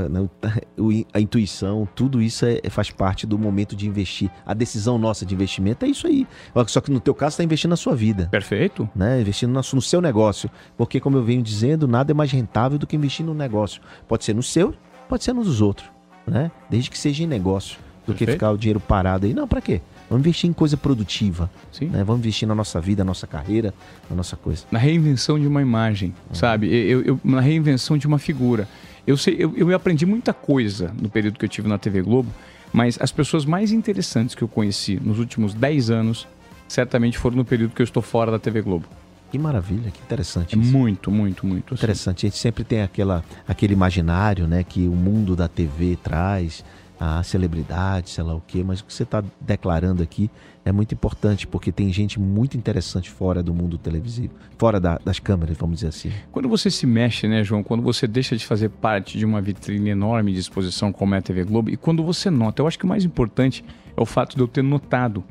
A 1.13 1.21
intuição, 1.21 1.89
tudo 1.95 2.21
isso 2.21 2.45
é- 2.45 2.61
faz 2.69 2.91
parte 2.91 3.27
do 3.27 3.39
momento 3.39 3.75
de 3.75 3.87
investir. 3.87 4.31
A 4.45 4.53
decisão 4.53 4.99
nossa 4.99 5.25
de 5.25 5.33
investimento 5.35 5.85
é 5.85 5.89
isso 5.89 6.07
aí. 6.07 6.27
Só 6.67 6.81
que 6.81 6.91
no 6.91 7.01
teu 7.01 7.15
caso, 7.15 7.33
você 7.33 7.35
está 7.37 7.45
investindo 7.45 7.71
na 7.71 7.77
sua 7.77 7.95
vida. 7.95 8.29
Perfeito? 8.31 8.89
né? 8.95 9.21
Investindo 9.21 9.53
no, 9.53 9.61
no 9.61 9.83
seu 9.83 10.01
negócio. 10.01 10.51
Porque, 10.77 11.01
como 11.01 11.17
eu 11.17 11.23
venho 11.23 11.43
dizendo, 11.43 11.87
nada 11.89 12.13
é 12.13 12.15
mais 12.15 12.31
rentável 12.33 12.79
do 12.79 12.87
que 12.87 12.97
investir 12.97 13.25
no 13.25 13.33
negócio. 13.33 13.81
Pode 14.07 14.25
ser 14.25 14.35
no 14.35 14.43
seu, 14.43 14.75
pode 15.09 15.25
ser 15.25 15.33
nos 15.33 15.47
dos 15.47 15.61
outros, 15.63 15.89
né? 16.27 16.51
Desde 16.71 16.91
que 16.91 16.99
seja 16.99 17.23
em 17.23 17.27
negócio, 17.27 17.79
do 18.07 18.13
que 18.13 18.21
Perfeito. 18.21 18.33
ficar 18.39 18.51
o 18.53 18.57
dinheiro 18.59 18.79
parado 18.81 19.27
aí. 19.27 19.35
Não, 19.35 19.49
pra 19.49 19.61
quê? 19.61 19.81
Vamos 20.09 20.23
investir 20.25 20.49
em 20.49 20.53
coisa 20.53 20.77
produtiva, 20.77 21.51
Sim. 21.73 21.87
né? 21.87 22.05
Vamos 22.05 22.21
investir 22.21 22.47
na 22.47 22.55
nossa 22.55 22.81
vida, 22.81 23.03
na 23.03 23.09
nossa 23.09 23.27
carreira, 23.27 23.75
na 24.09 24.15
nossa 24.15 24.37
coisa. 24.37 24.65
Na 24.71 24.79
reinvenção 24.79 25.39
de 25.41 25.47
uma 25.47 25.61
imagem, 25.61 26.15
sabe? 26.33 26.69
Eu, 26.73 27.03
eu- 27.03 27.21
na 27.25 27.41
reinvenção 27.41 27.99
de 27.99 28.07
uma 28.07 28.19
figura. 28.19 28.69
Eu, 29.05 29.17
sei, 29.17 29.35
eu, 29.39 29.53
eu 29.57 29.75
aprendi 29.75 30.07
muita 30.07 30.33
coisa 30.33 30.93
no 31.01 31.09
período 31.09 31.39
que 31.39 31.45
eu 31.45 31.49
tive 31.49 31.67
na 31.69 31.79
TV 31.79 32.03
Globo, 32.03 32.31
mas 32.73 32.97
as 33.01 33.11
pessoas 33.11 33.45
mais 33.45 33.73
interessantes 33.73 34.35
que 34.37 34.43
eu 34.43 34.49
conheci 34.49 35.01
nos 35.03 35.19
últimos 35.19 35.53
10 35.55 35.91
anos 35.91 36.29
certamente 36.69 37.17
foram 37.19 37.37
no 37.37 37.45
período 37.45 37.73
que 37.75 37.83
eu 37.83 37.85
estou 37.85 38.03
fora 38.03 38.31
da 38.31 38.39
TV 38.39 38.63
Globo. 38.63 38.87
Que 39.31 39.39
maravilha, 39.39 39.91
que 39.91 40.01
interessante 40.01 40.55
É 40.57 40.59
isso. 40.59 40.73
muito, 40.77 41.11
muito, 41.11 41.47
muito. 41.47 41.75
assim. 41.75 41.81
Interessante. 41.83 42.27
A 42.27 42.29
gente 42.29 42.39
sempre 42.39 42.65
tem 42.65 42.83
aquela, 42.83 43.25
aquele 43.47 43.73
imaginário, 43.73 44.47
né, 44.47 44.63
que 44.63 44.87
o 44.87 44.93
mundo 44.93 45.35
da 45.37 45.49
TV 45.49 45.99
traz, 46.03 46.65
a 46.99 47.23
celebridade, 47.23 48.09
sei 48.09 48.25
lá 48.25 48.35
o 48.35 48.41
quê, 48.41 48.65
mas 48.65 48.81
o 48.81 48.85
que 48.87 48.93
você 48.95 49.03
está 49.03 49.23
declarando 49.39 50.03
aqui 50.03 50.31
é 50.65 50.73
muito 50.73 50.95
importante, 50.95 51.47
porque 51.47 51.71
tem 51.71 51.93
gente 51.93 52.19
muito 52.19 52.57
interessante 52.57 53.11
fora 53.11 53.43
do 53.43 53.53
mundo 53.53 53.77
televisivo, 53.77 54.33
fora 54.57 54.81
da- 54.81 54.99
das 55.05 55.19
câmeras, 55.19 55.59
vamos 55.59 55.77
dizer 55.77 55.89
assim. 55.89 56.11
Quando 56.33 56.49
você 56.49 56.71
se 56.71 56.87
mexe, 56.87 57.29
né, 57.29 57.45
João? 57.45 57.63
Quando 57.63 57.83
você 57.83 58.07
deixa 58.07 58.35
de 58.35 58.47
fazer 58.47 58.71
parte 58.71 59.19
de 59.19 59.27
uma 59.27 59.43
vitrine 59.43 59.91
enorme 59.91 60.33
de 60.33 60.39
exposição 60.41 60.91
como 60.91 61.15
é 61.15 61.19
a 61.19 61.23
TV 61.23 61.45
Globo, 61.45 61.69
e 61.69 61.77
quando 61.77 62.03
você 62.03 62.31
nota, 62.31 62.63
eu 62.63 62.67
acho 62.67 62.79
que 62.79 62.87
o 62.87 62.89
mais 62.89 63.05
importante 63.05 63.63
é 63.95 64.01
o 64.01 64.07
fato 64.07 64.35
de 64.35 64.41
eu 64.43 64.49
ter 64.49 64.63
notado 64.63 65.23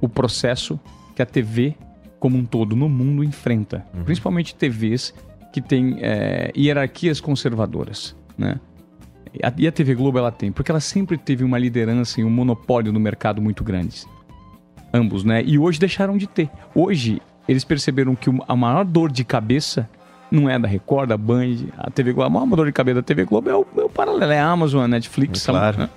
o 0.00 0.08
processo 0.08 0.78
que 1.14 1.22
a 1.22 1.26
TV 1.26 1.76
como 2.18 2.36
um 2.36 2.44
todo 2.44 2.74
no 2.74 2.88
mundo 2.88 3.22
enfrenta, 3.22 3.84
principalmente 4.04 4.54
TVs 4.54 5.14
que 5.52 5.60
têm 5.60 5.98
é, 6.00 6.52
hierarquias 6.56 7.20
conservadoras, 7.20 8.16
né? 8.36 8.60
E 9.58 9.66
a, 9.66 9.72
TV 9.72 9.94
Globo 9.94 10.18
ela 10.18 10.32
tem, 10.32 10.50
porque 10.50 10.70
ela 10.70 10.80
sempre 10.80 11.18
teve 11.18 11.44
uma 11.44 11.58
liderança 11.58 12.20
e 12.20 12.24
um 12.24 12.30
monopólio 12.30 12.92
no 12.92 12.98
mercado 12.98 13.42
muito 13.42 13.62
grandes. 13.62 14.06
Ambos, 14.92 15.24
né? 15.24 15.42
E 15.44 15.58
hoje 15.58 15.78
deixaram 15.78 16.16
de 16.16 16.26
ter. 16.26 16.48
Hoje 16.74 17.20
eles 17.46 17.64
perceberam 17.64 18.14
que 18.14 18.30
a 18.48 18.56
maior 18.56 18.84
dor 18.84 19.10
de 19.12 19.24
cabeça 19.24 19.88
não 20.30 20.48
é 20.48 20.58
da 20.58 20.66
Record, 20.66 21.08
da 21.08 21.16
Band, 21.16 21.66
a 21.76 21.90
TV 21.90 22.12
Globo. 22.12 22.26
A 22.26 22.30
maior 22.30 22.56
dor 22.56 22.66
de 22.66 22.72
cabeça 22.72 22.96
da 22.96 23.02
TV 23.02 23.24
Globo 23.24 23.50
é 23.50 23.54
o, 23.54 23.66
é 23.76 23.84
o 23.84 23.90
paralelo, 23.90 24.32
é 24.32 24.40
a 24.40 24.46
Amazon, 24.46 24.84
a 24.84 24.88
Netflix. 24.88 25.44
Claro. 25.44 25.78
né? 25.78 25.90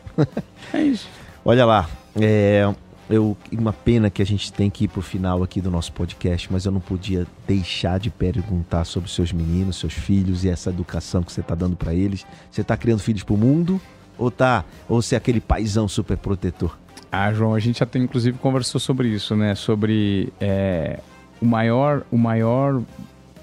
É 0.74 0.82
isso. 0.82 1.08
Olha 1.46 1.66
lá, 1.66 1.90
é, 2.20 2.70
eu, 3.10 3.36
uma 3.52 3.74
pena 3.74 4.10
que 4.10 4.22
a 4.22 4.26
gente 4.26 4.54
tem 4.54 4.70
que 4.70 4.84
ir 4.84 4.88
pro 4.88 5.02
final 5.02 5.42
aqui 5.42 5.60
do 5.60 5.72
nosso 5.72 5.92
podcast, 5.92 6.52
mas 6.52 6.66
eu 6.66 6.72
não 6.72 6.80
podia 6.80 7.26
deixar 7.48 8.00
de 8.00 8.10
perguntar 8.12 8.86
sobre 8.86 9.10
seus 9.10 9.34
meninos, 9.34 9.78
seus 9.78 9.94
filhos 9.94 10.44
e 10.44 10.50
essa 10.50 10.70
educação 10.70 11.24
que 11.24 11.32
você 11.32 11.42
está 11.42 11.56
dando 11.56 11.76
para 11.76 11.94
eles. 11.94 12.26
Você 12.52 12.62
está 12.62 12.78
criando 12.78 13.00
filhos 13.00 13.24
pro 13.24 13.36
mundo 13.36 13.82
ou 14.18 14.30
tá 14.30 14.64
ou 14.88 15.02
você 15.02 15.16
é 15.16 15.18
aquele 15.18 15.42
paizão 15.42 15.88
super 15.88 16.18
protetor? 16.18 16.78
Ah, 17.12 17.34
João, 17.34 17.56
a 17.56 17.60
gente 17.60 17.80
já 17.80 17.86
tem 17.88 18.04
inclusive 18.04 18.38
conversou 18.38 18.80
sobre 18.80 19.08
isso, 19.08 19.36
né? 19.36 19.56
Sobre 19.56 20.32
é, 20.40 21.00
o 21.42 21.46
maior, 21.46 22.06
o 22.12 22.18
maior 22.18 22.80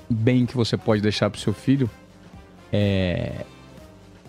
bem 0.09 0.47
que 0.47 0.57
você 0.57 0.77
pode 0.77 1.03
deixar 1.03 1.29
para 1.29 1.41
seu 1.41 1.53
filho 1.53 1.91
é, 2.73 3.45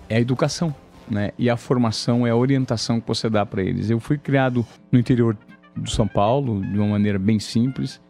é 0.09 0.15
a 0.15 0.19
educação, 0.19 0.73
né? 1.09 1.31
E 1.37 1.49
a 1.49 1.57
formação 1.57 2.25
é 2.25 2.29
a 2.29 2.35
orientação 2.35 2.99
que 2.99 3.07
você 3.07 3.29
dá 3.29 3.45
para 3.45 3.63
eles. 3.63 3.89
Eu 3.89 3.99
fui 3.99 4.17
criado 4.17 4.65
no 4.91 4.99
interior 4.99 5.37
do 5.75 5.89
São 5.89 6.07
Paulo 6.07 6.61
de 6.61 6.77
uma 6.77 6.87
maneira 6.87 7.19
bem 7.19 7.39
simples 7.39 8.01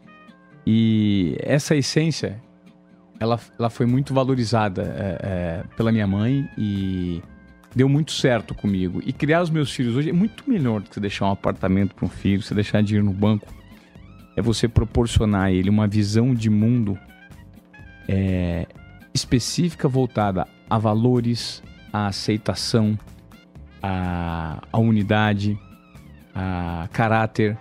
e 0.66 1.36
essa 1.40 1.74
essência 1.76 2.40
ela, 3.20 3.38
ela 3.58 3.70
foi 3.70 3.86
muito 3.86 4.14
valorizada 4.14 4.82
é, 4.82 5.18
é, 5.22 5.64
pela 5.76 5.90
minha 5.90 6.06
mãe 6.06 6.48
e 6.56 7.22
deu 7.74 7.88
muito 7.88 8.12
certo 8.12 8.54
comigo. 8.54 9.02
E 9.04 9.12
criar 9.12 9.42
os 9.42 9.50
meus 9.50 9.72
filhos 9.72 9.96
hoje 9.96 10.10
é 10.10 10.12
muito 10.12 10.44
melhor 10.48 10.80
do 10.80 10.88
que 10.88 10.94
você 10.94 11.00
deixar 11.00 11.26
um 11.26 11.32
apartamento 11.32 11.94
para 11.94 12.06
um 12.06 12.08
filho, 12.08 12.42
você 12.42 12.54
deixar 12.54 12.82
dinheiro 12.82 13.06
no 13.06 13.12
banco. 13.12 13.46
É 14.36 14.42
você 14.42 14.68
proporcionar 14.68 15.46
a 15.46 15.52
ele 15.52 15.68
uma 15.68 15.88
visão 15.88 16.32
de 16.32 16.48
mundo 16.48 16.96
é, 18.08 18.66
específica 19.12 19.88
voltada 19.88 20.46
a 20.70 20.78
valores, 20.78 21.62
a 21.92 22.06
aceitação, 22.06 22.98
a, 23.82 24.62
a 24.72 24.78
unidade, 24.78 25.58
a 26.34 26.88
caráter 26.92 27.56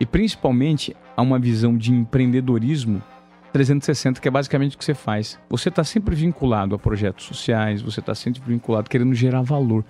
e 0.00 0.06
principalmente 0.06 0.96
a 1.16 1.22
uma 1.22 1.38
visão 1.38 1.76
de 1.76 1.92
empreendedorismo 1.92 3.02
360, 3.52 4.20
que 4.20 4.28
é 4.28 4.30
basicamente 4.30 4.76
o 4.76 4.78
que 4.78 4.84
você 4.84 4.94
faz. 4.94 5.38
Você 5.48 5.68
está 5.68 5.82
sempre 5.82 6.14
vinculado 6.14 6.74
a 6.74 6.78
projetos 6.78 7.24
sociais, 7.26 7.82
você 7.82 8.00
está 8.00 8.14
sempre 8.14 8.40
vinculado 8.46 8.88
querendo 8.88 9.14
gerar 9.14 9.42
valor. 9.42 9.84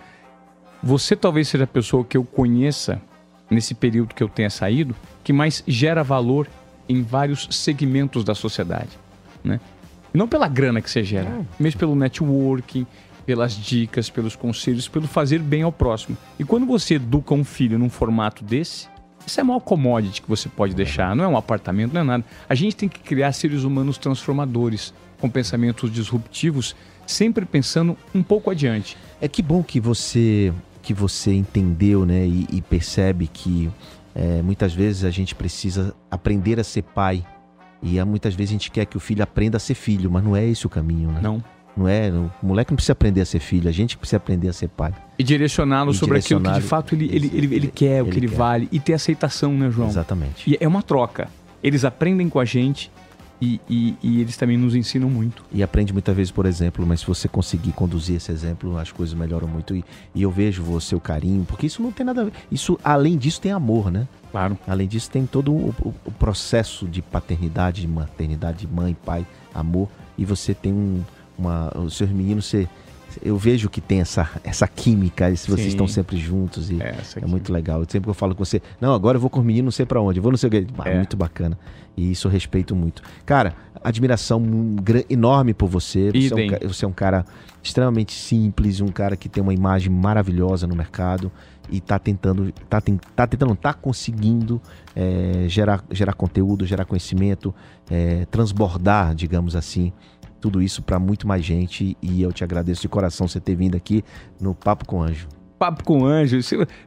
Você 0.83 1.17
talvez 1.17 1.49
seja 1.49 1.65
a 1.65 1.67
pessoa 1.67 2.05
que 2.05 2.17
eu 2.17 2.25
conheça 2.25 3.01
nesse 3.51 3.75
período 3.75 4.15
que 4.15 4.23
eu 4.23 4.29
tenha 4.29 4.51
saído, 4.51 4.95
que 5.25 5.33
mais 5.33 5.63
gera 5.67 6.03
valor 6.03 6.49
em 6.89 7.03
vários 7.03 7.49
segmentos 7.51 8.25
da 8.25 8.35
sociedade, 8.35 8.99
né? 9.45 9.61
Não 10.13 10.27
pela 10.27 10.49
grana 10.49 10.81
que 10.81 10.91
você 10.91 11.05
gera, 11.05 11.45
mas 11.61 11.75
pelo 11.75 11.95
networking, 11.95 12.87
pelas 13.29 13.53
dicas, 13.53 14.09
pelos 14.09 14.35
conselhos, 14.35 14.89
pelo 14.89 15.07
fazer 15.07 15.39
bem 15.39 15.61
ao 15.61 15.71
próximo. 15.71 16.17
E 16.39 16.45
quando 16.45 16.65
você 16.65 16.95
educa 16.95 17.35
um 17.35 17.45
filho 17.45 17.79
num 17.79 17.91
formato 17.91 18.43
desse, 18.43 18.89
Isso 19.27 19.39
é 19.39 19.43
a 19.43 19.45
maior 19.45 19.61
commodity 19.61 20.23
que 20.23 20.29
você 20.31 20.49
pode 20.49 20.75
deixar. 20.75 21.15
Não 21.15 21.23
é 21.23 21.29
um 21.29 21.37
apartamento, 21.37 21.93
não 21.93 22.01
é 22.01 22.05
nada. 22.05 22.25
A 22.49 22.55
gente 22.55 22.75
tem 22.75 22.89
que 22.89 23.01
criar 23.01 23.33
seres 23.33 23.65
humanos 23.65 23.99
transformadores, 23.99 24.95
com 25.21 25.29
pensamentos 25.29 25.93
disruptivos, 25.93 26.75
sempre 27.07 27.45
pensando 27.45 27.95
um 28.15 28.23
pouco 28.23 28.51
adiante. 28.51 28.97
É 29.21 29.29
que 29.29 29.43
bom 29.43 29.63
que 29.63 29.79
você 29.79 30.51
que 30.81 30.95
você 30.95 31.35
entendeu, 31.35 32.07
né, 32.07 32.27
e, 32.27 32.47
e 32.51 32.63
percebe 32.63 33.27
que 33.27 33.69
é, 34.15 34.41
muitas 34.41 34.73
vezes 34.73 35.05
a 35.05 35.11
gente 35.11 35.35
precisa 35.35 35.95
aprender 36.11 36.59
a 36.59 36.65
ser 36.65 36.83
pai 36.83 37.23
e 37.83 38.03
muitas 38.05 38.35
vezes 38.35 38.53
a 38.53 38.55
gente 38.55 38.71
quer 38.71 38.87
que 38.87 38.97
o 38.97 39.01
filho 39.01 39.23
aprenda 39.23 39.59
a 39.59 39.61
ser 39.61 39.75
filho, 39.75 40.11
mas 40.11 40.25
não 40.25 40.35
é 40.35 40.47
esse 40.47 40.67
o 40.67 40.71
caminho, 40.71 41.13
né? 41.13 41.21
Não. 41.23 41.45
Não 41.79 41.87
é, 41.89 42.11
o 42.11 42.31
moleque 42.43 42.73
não 42.73 42.77
precisa 42.77 42.93
aprender 42.93 43.21
a 43.21 43.25
ser 43.25 43.39
filho, 43.39 43.69
a 43.69 43.73
gente 43.73 43.97
precisa 43.97 44.17
aprender 44.17 44.49
a 44.49 44.53
ser 44.53 44.69
pai. 44.69 44.93
E 45.19 45.23
direcioná-lo 45.23 45.95
sobre 45.95 46.19
aquilo 46.19 46.41
que 46.41 46.51
de 46.53 46.61
fato 46.61 46.95
ele, 46.95 47.05
ele, 47.13 47.31
ele, 47.33 47.55
ele 47.55 47.67
quer, 47.69 48.03
o 48.03 48.07
que 48.07 48.11
ele 48.13 48.19
ele 48.21 48.29
quer. 48.29 48.37
vale. 48.37 48.69
E 48.73 48.81
ter 48.81 48.95
aceitação, 48.95 49.53
né, 49.57 49.71
João? 49.71 49.89
Exatamente. 49.89 50.51
E 50.51 50.57
é 50.61 50.67
uma 50.67 50.83
troca. 50.83 51.29
Eles 51.63 51.85
aprendem 51.85 52.29
com 52.29 52.39
a 52.41 52.45
gente 52.45 52.91
e, 53.41 53.61
e, 53.71 53.97
e 54.03 54.21
eles 54.21 54.37
também 54.37 54.57
nos 54.57 54.75
ensinam 54.75 55.09
muito. 55.09 55.45
E 55.53 55.63
aprende 55.63 55.93
muitas 55.93 56.15
vezes 56.17 56.31
por 56.33 56.47
exemplo, 56.47 56.85
mas 56.87 57.01
se 57.01 57.07
você 57.07 57.29
conseguir 57.29 57.73
conduzir 57.73 58.17
esse 58.17 58.31
exemplo, 58.33 58.77
as 58.77 58.91
coisas 58.91 59.15
melhoram 59.15 59.47
muito. 59.47 59.75
E, 59.77 59.85
e 60.15 60.23
eu 60.23 60.31
vejo 60.31 60.63
você, 60.63 60.95
o 60.97 61.01
carinho, 61.01 61.45
porque 61.45 61.67
isso 61.67 61.81
não 61.83 61.93
tem 61.93 62.05
nada 62.05 62.23
a 62.23 62.25
ver. 62.25 62.33
Isso, 62.51 62.79
além 62.83 63.17
disso, 63.17 63.41
tem 63.41 63.53
amor, 63.53 63.91
né? 63.91 64.07
Claro. 64.33 64.59
Além 64.67 64.87
disso, 64.89 65.11
tem 65.11 65.25
todo 65.27 65.53
o, 65.53 65.75
o- 65.81 65.95
o 66.05 66.11
processo 66.13 66.87
de 66.87 67.01
paternidade, 67.01 67.81
de 67.81 67.89
maternidade, 67.89 68.59
de 68.59 68.67
mãe, 68.73 68.97
pai, 69.05 69.25
amor. 69.55 69.89
E 70.19 70.25
você 70.25 70.53
tem 70.53 70.73
um, 70.73 71.03
uma. 71.39 71.73
Os 71.79 71.97
seus 71.97 72.11
meninos, 72.11 72.47
você, 72.47 72.69
eu 73.23 73.37
vejo 73.37 73.69
que 73.69 73.81
tem 73.81 74.01
essa, 74.01 74.29
essa 74.45 74.67
química, 74.67 75.35
se 75.35 75.47
vocês 75.47 75.63
Sim. 75.63 75.69
estão 75.69 75.89
sempre 75.89 76.17
juntos. 76.17 76.71
E 76.71 76.81
É, 76.83 76.97
é, 77.17 77.27
muito 77.27 77.53
legal. 77.53 77.81
Sempre 77.89 78.03
que 78.07 78.11
eu 78.11 78.15
falo 78.15 78.35
com 78.35 78.45
você, 78.45 78.61
não, 78.81 78.93
agora 78.93 79.17
eu 79.17 79.21
vou 79.21 79.31
com 79.31 79.41
os 79.41 79.47
meninos, 79.47 79.65
não 79.65 79.73
sei 79.73 79.87
pra 79.87 80.01
onde, 80.01 80.19
eu 80.19 80.23
vou 80.23 80.33
não 80.33 80.39
sei 80.39 80.49
o 80.49 80.51
quê. 80.51 80.67
Ah, 80.79 80.89
É. 80.89 80.97
Muito 80.97 81.17
bacana. 81.17 81.59
E 81.97 82.13
isso 82.13 82.29
eu 82.29 82.31
respeito 82.31 82.77
muito. 82.77 83.03
Cara, 83.27 83.55
admiração 83.83 84.41
enorme 85.11 85.53
por 85.53 85.69
você. 85.69 86.11
Você 86.13 86.33
é, 86.33 86.65
um, 86.65 86.69
você 86.69 86.85
é 86.85 86.89
um 86.89 86.93
cara 86.93 87.25
extremamente 87.63 88.13
simples, 88.13 88.81
um 88.81 88.89
cara 88.89 89.17
que 89.17 89.29
tem 89.29 89.43
uma 89.43 89.53
imagem 89.53 89.91
maravilhosa 89.91 90.67
no 90.67 90.77
mercado 90.77 91.31
e 91.71 91.81
tá 91.81 91.99
tentando, 91.99 92.53
tá, 92.69 92.81
tá 93.15 93.27
tentando, 93.27 93.55
tá 93.57 93.75
conseguindo 93.75 94.61
é, 94.95 95.45
gerar, 95.49 95.85
gerar 95.91 96.15
conteúdo, 96.15 96.65
gerar 96.65 96.85
conhecimento, 96.85 97.55
é, 97.91 98.25
transbordar, 98.27 99.15
digamos 99.15 99.55
assim, 99.55 99.93
tudo 100.41 100.63
isso 100.63 100.83
para 100.83 100.99
muito 100.99 101.27
mais 101.27 101.45
gente. 101.45 101.97
E 102.03 102.23
eu 102.23 102.33
te 102.33 102.45
agradeço 102.45 102.83
de 102.83 102.89
coração 102.89 103.27
você 103.29 103.41
ter 103.41 103.55
vindo 103.55 103.77
aqui 103.77 104.05
no 104.41 104.55
Papo 104.55 104.85
com 104.87 105.03
Anjo. 105.03 105.27
Papo 105.59 105.83
com 105.83 106.07
anjo. 106.07 106.39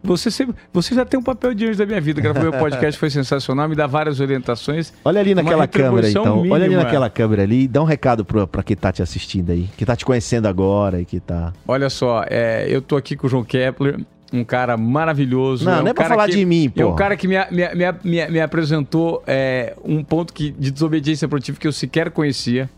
Você- 0.02 0.32
sempre, 0.32 0.56
você 0.72 0.96
já 0.96 1.04
tem 1.04 1.20
um 1.20 1.24
papel 1.24 1.54
de 1.54 1.66
anjo 1.68 1.78
da 1.78 1.86
minha 1.86 2.00
vida. 2.00 2.22
Gravou 2.22 2.42
meu 2.42 2.54
podcast, 2.54 2.98
foi 2.98 3.10
sensacional, 3.10 3.68
me 3.68 3.76
dá 3.76 3.86
várias 3.86 4.22
orientações. 4.22 4.94
Olha 5.04 5.20
ali 5.20 5.36
naquela 5.36 5.68
câmera, 5.68 6.10
então. 6.10 6.40
Olha 6.40 6.54
ali 6.56 6.64
mínima. 6.70 6.84
naquela 6.84 7.10
câmera 7.10 7.44
ali 7.44 7.64
e 7.64 7.68
dá 7.68 7.82
um 7.82 7.86
recado 7.86 8.24
pro, 8.24 8.48
pra 8.48 8.64
quem 8.64 8.78
tá 8.78 8.90
te 8.90 9.02
assistindo 9.04 9.50
aí, 9.52 9.68
que 9.76 9.86
tá 9.86 9.94
te 9.94 10.06
conhecendo 10.06 10.48
agora 10.48 11.02
e 11.02 11.06
que 11.06 11.20
tá. 11.20 11.52
Olha 11.68 11.90
só, 11.90 12.24
é, 12.30 12.66
eu 12.70 12.82
tô 12.82 12.96
aqui 12.96 13.18
com 13.18 13.28
o 13.28 13.30
João 13.30 13.44
Kepler, 13.44 14.00
um 14.32 14.46
cara 14.46 14.78
maravilhoso. 14.78 15.66
Não, 15.66 15.80
um 15.80 15.84
não 15.84 15.88
é 15.90 15.94
pra 15.94 16.08
falar 16.08 16.28
que- 16.28 16.38
de 16.38 16.46
mim, 16.46 16.72
É 16.74 16.86
um 16.86 16.92
pô. 16.92 16.96
cara 16.96 17.18
que 17.18 17.28
me, 17.28 17.36
me, 17.52 17.76
me, 17.76 17.92
me, 18.06 18.28
me 18.32 18.40
apresentou 18.40 19.22
é, 19.28 19.76
um 19.84 20.02
ponto 20.02 20.34
que, 20.34 20.50
de 20.50 20.72
desobediência 20.72 21.28
produtiva 21.28 21.60
que 21.60 21.68
eu 21.68 21.74
sequer 21.74 22.10
conhecia, 22.12 22.70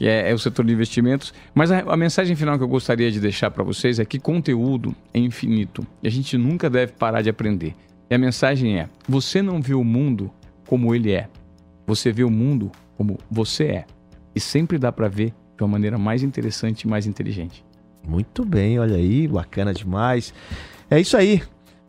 que 0.00 0.08
é, 0.08 0.30
é 0.30 0.34
o 0.34 0.38
setor 0.38 0.64
de 0.64 0.72
investimentos. 0.72 1.34
Mas 1.54 1.70
a, 1.70 1.80
a 1.80 1.94
mensagem 1.94 2.34
final 2.34 2.56
que 2.56 2.64
eu 2.64 2.68
gostaria 2.68 3.10
de 3.10 3.20
deixar 3.20 3.50
para 3.50 3.62
vocês 3.62 3.98
é 3.98 4.04
que 4.04 4.18
conteúdo 4.18 4.96
é 5.12 5.18
infinito 5.18 5.86
e 6.02 6.08
a 6.08 6.10
gente 6.10 6.38
nunca 6.38 6.70
deve 6.70 6.92
parar 6.92 7.20
de 7.20 7.28
aprender. 7.28 7.76
E 8.08 8.14
a 8.14 8.18
mensagem 8.18 8.80
é: 8.80 8.88
você 9.06 9.42
não 9.42 9.60
vê 9.60 9.74
o 9.74 9.84
mundo 9.84 10.30
como 10.66 10.94
ele 10.94 11.12
é, 11.12 11.28
você 11.86 12.10
vê 12.10 12.24
o 12.24 12.30
mundo 12.30 12.72
como 12.96 13.18
você 13.30 13.64
é. 13.64 13.84
E 14.34 14.40
sempre 14.40 14.78
dá 14.78 14.90
para 14.90 15.06
ver 15.06 15.34
de 15.54 15.62
uma 15.62 15.68
maneira 15.68 15.98
mais 15.98 16.22
interessante 16.22 16.82
e 16.82 16.88
mais 16.88 17.06
inteligente. 17.06 17.62
Muito 18.08 18.42
bem, 18.42 18.78
olha 18.78 18.96
aí, 18.96 19.28
bacana 19.28 19.74
demais. 19.74 20.32
É 20.90 20.98
isso 20.98 21.14
aí. 21.14 21.42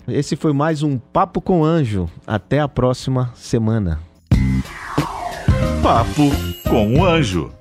Esse 0.05 0.35
foi 0.35 0.51
mais 0.51 0.83
um 0.83 0.97
Papo 0.97 1.39
com 1.39 1.63
Anjo. 1.63 2.09
Até 2.27 2.59
a 2.59 2.67
próxima 2.67 3.31
semana. 3.35 4.01
Papo 5.81 6.29
com 6.67 6.99
o 6.99 7.05
Anjo. 7.05 7.60